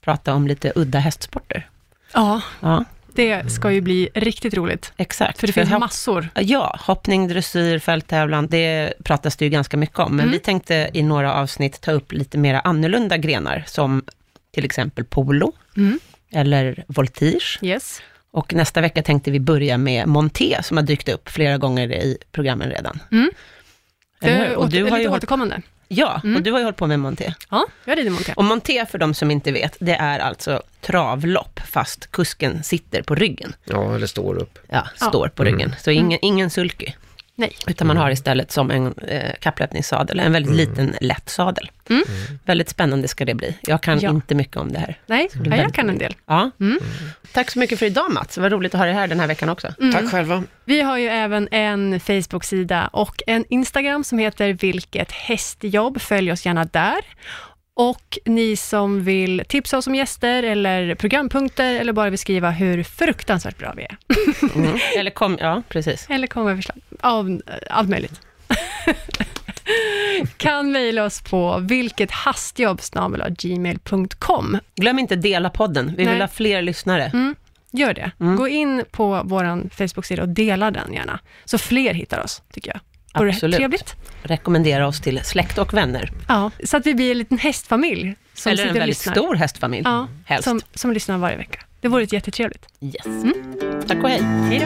[0.01, 1.69] prata om lite udda hästsporter.
[2.13, 4.93] Ja, Ja, det ska ju bli riktigt roligt.
[4.97, 5.39] exakt.
[5.39, 6.29] För det finns hopp- massor.
[6.36, 10.11] Ja, hoppning, dressyr, fälttävlan, det pratas det ju ganska mycket om.
[10.11, 10.31] Men Mm.
[10.31, 14.03] vi tänkte i några avsnitt ta upp lite mera annorlunda grenar, som
[14.51, 15.99] till exempel polo, Mm.
[16.31, 17.59] eller voltige.
[17.61, 18.01] Yes.
[18.34, 22.17] Och nästa vecka tänkte vi börja med monté, som har dykt upp flera gånger i
[22.31, 22.99] programmen redan.
[23.11, 23.31] Mm.
[24.21, 25.61] Det Och är du har ju återkommande.
[25.88, 26.36] ja, Mm.
[26.36, 27.34] och du har ju hållit på med monté.
[27.49, 28.34] Ja, jag rider monté.
[28.36, 33.15] Och monté, för de som inte vet, det är alltså travlopp, fast kusken sitter på
[33.15, 33.55] ryggen.
[33.63, 34.59] Ja, eller står upp.
[34.69, 35.07] Ja, Ja.
[35.07, 35.75] står på ryggen.
[35.79, 36.91] Så ingen, ingen sulky.
[37.36, 37.55] Nej.
[37.67, 41.71] Utan man har istället som en eh, kapplöpningssadel, en väldigt liten lätt sadel.
[41.89, 42.03] Mm.
[42.45, 43.57] Väldigt spännande ska det bli.
[43.61, 44.09] Jag kan Ja.
[44.09, 44.99] inte mycket om det här.
[45.05, 46.15] Nej, blir ja, jag kan en del.
[46.25, 46.51] Ja.
[46.59, 46.79] Mm.
[47.31, 49.27] Tack så mycket för idag Mats, det var roligt att ha dig här den här
[49.27, 49.73] veckan också.
[49.93, 50.43] Tack själva.
[50.65, 56.01] Vi har ju även en Facebook-sida och en Instagram som heter Vilket hästjobb.
[56.01, 57.01] Följ oss gärna där.
[57.75, 62.84] Och ni som vill tipsa oss om gäster eller programpunkter eller bara vill skriva hur
[62.84, 63.97] fruktansvärt bra vi är.
[64.55, 64.77] Mm.
[64.97, 66.05] Eller kom, ja precis.
[66.09, 68.22] Eller komma med förslag av allt möjligt.
[70.38, 74.58] kan mejla oss på vilkethastjobb.gmail.com.
[74.76, 76.20] Glöm inte dela podden, vi vill Nej.
[76.20, 77.04] ha fler lyssnare.
[77.06, 77.36] Mm,
[77.72, 78.12] gör det.
[78.20, 78.36] Mm.
[78.36, 82.80] Gå in på vår Facebook-sida och dela den gärna, så fler hittar oss, tycker jag.
[83.22, 83.58] Vore Absolut.
[83.58, 83.95] trevligt?
[84.24, 86.12] Rekommendera oss till släkt och vänner.
[86.28, 89.14] Ja, så att vi blir en liten hästfamilj som Eller en väldigt lyssnar.
[89.14, 90.43] stor hästfamilj, Ja, helst.
[90.43, 91.60] som, som lyssnar varje vecka.
[91.82, 92.66] Det vore jättetrevligt.
[92.82, 93.06] Yes.
[93.88, 94.22] Tack och hej.
[94.22, 94.66] Hej då!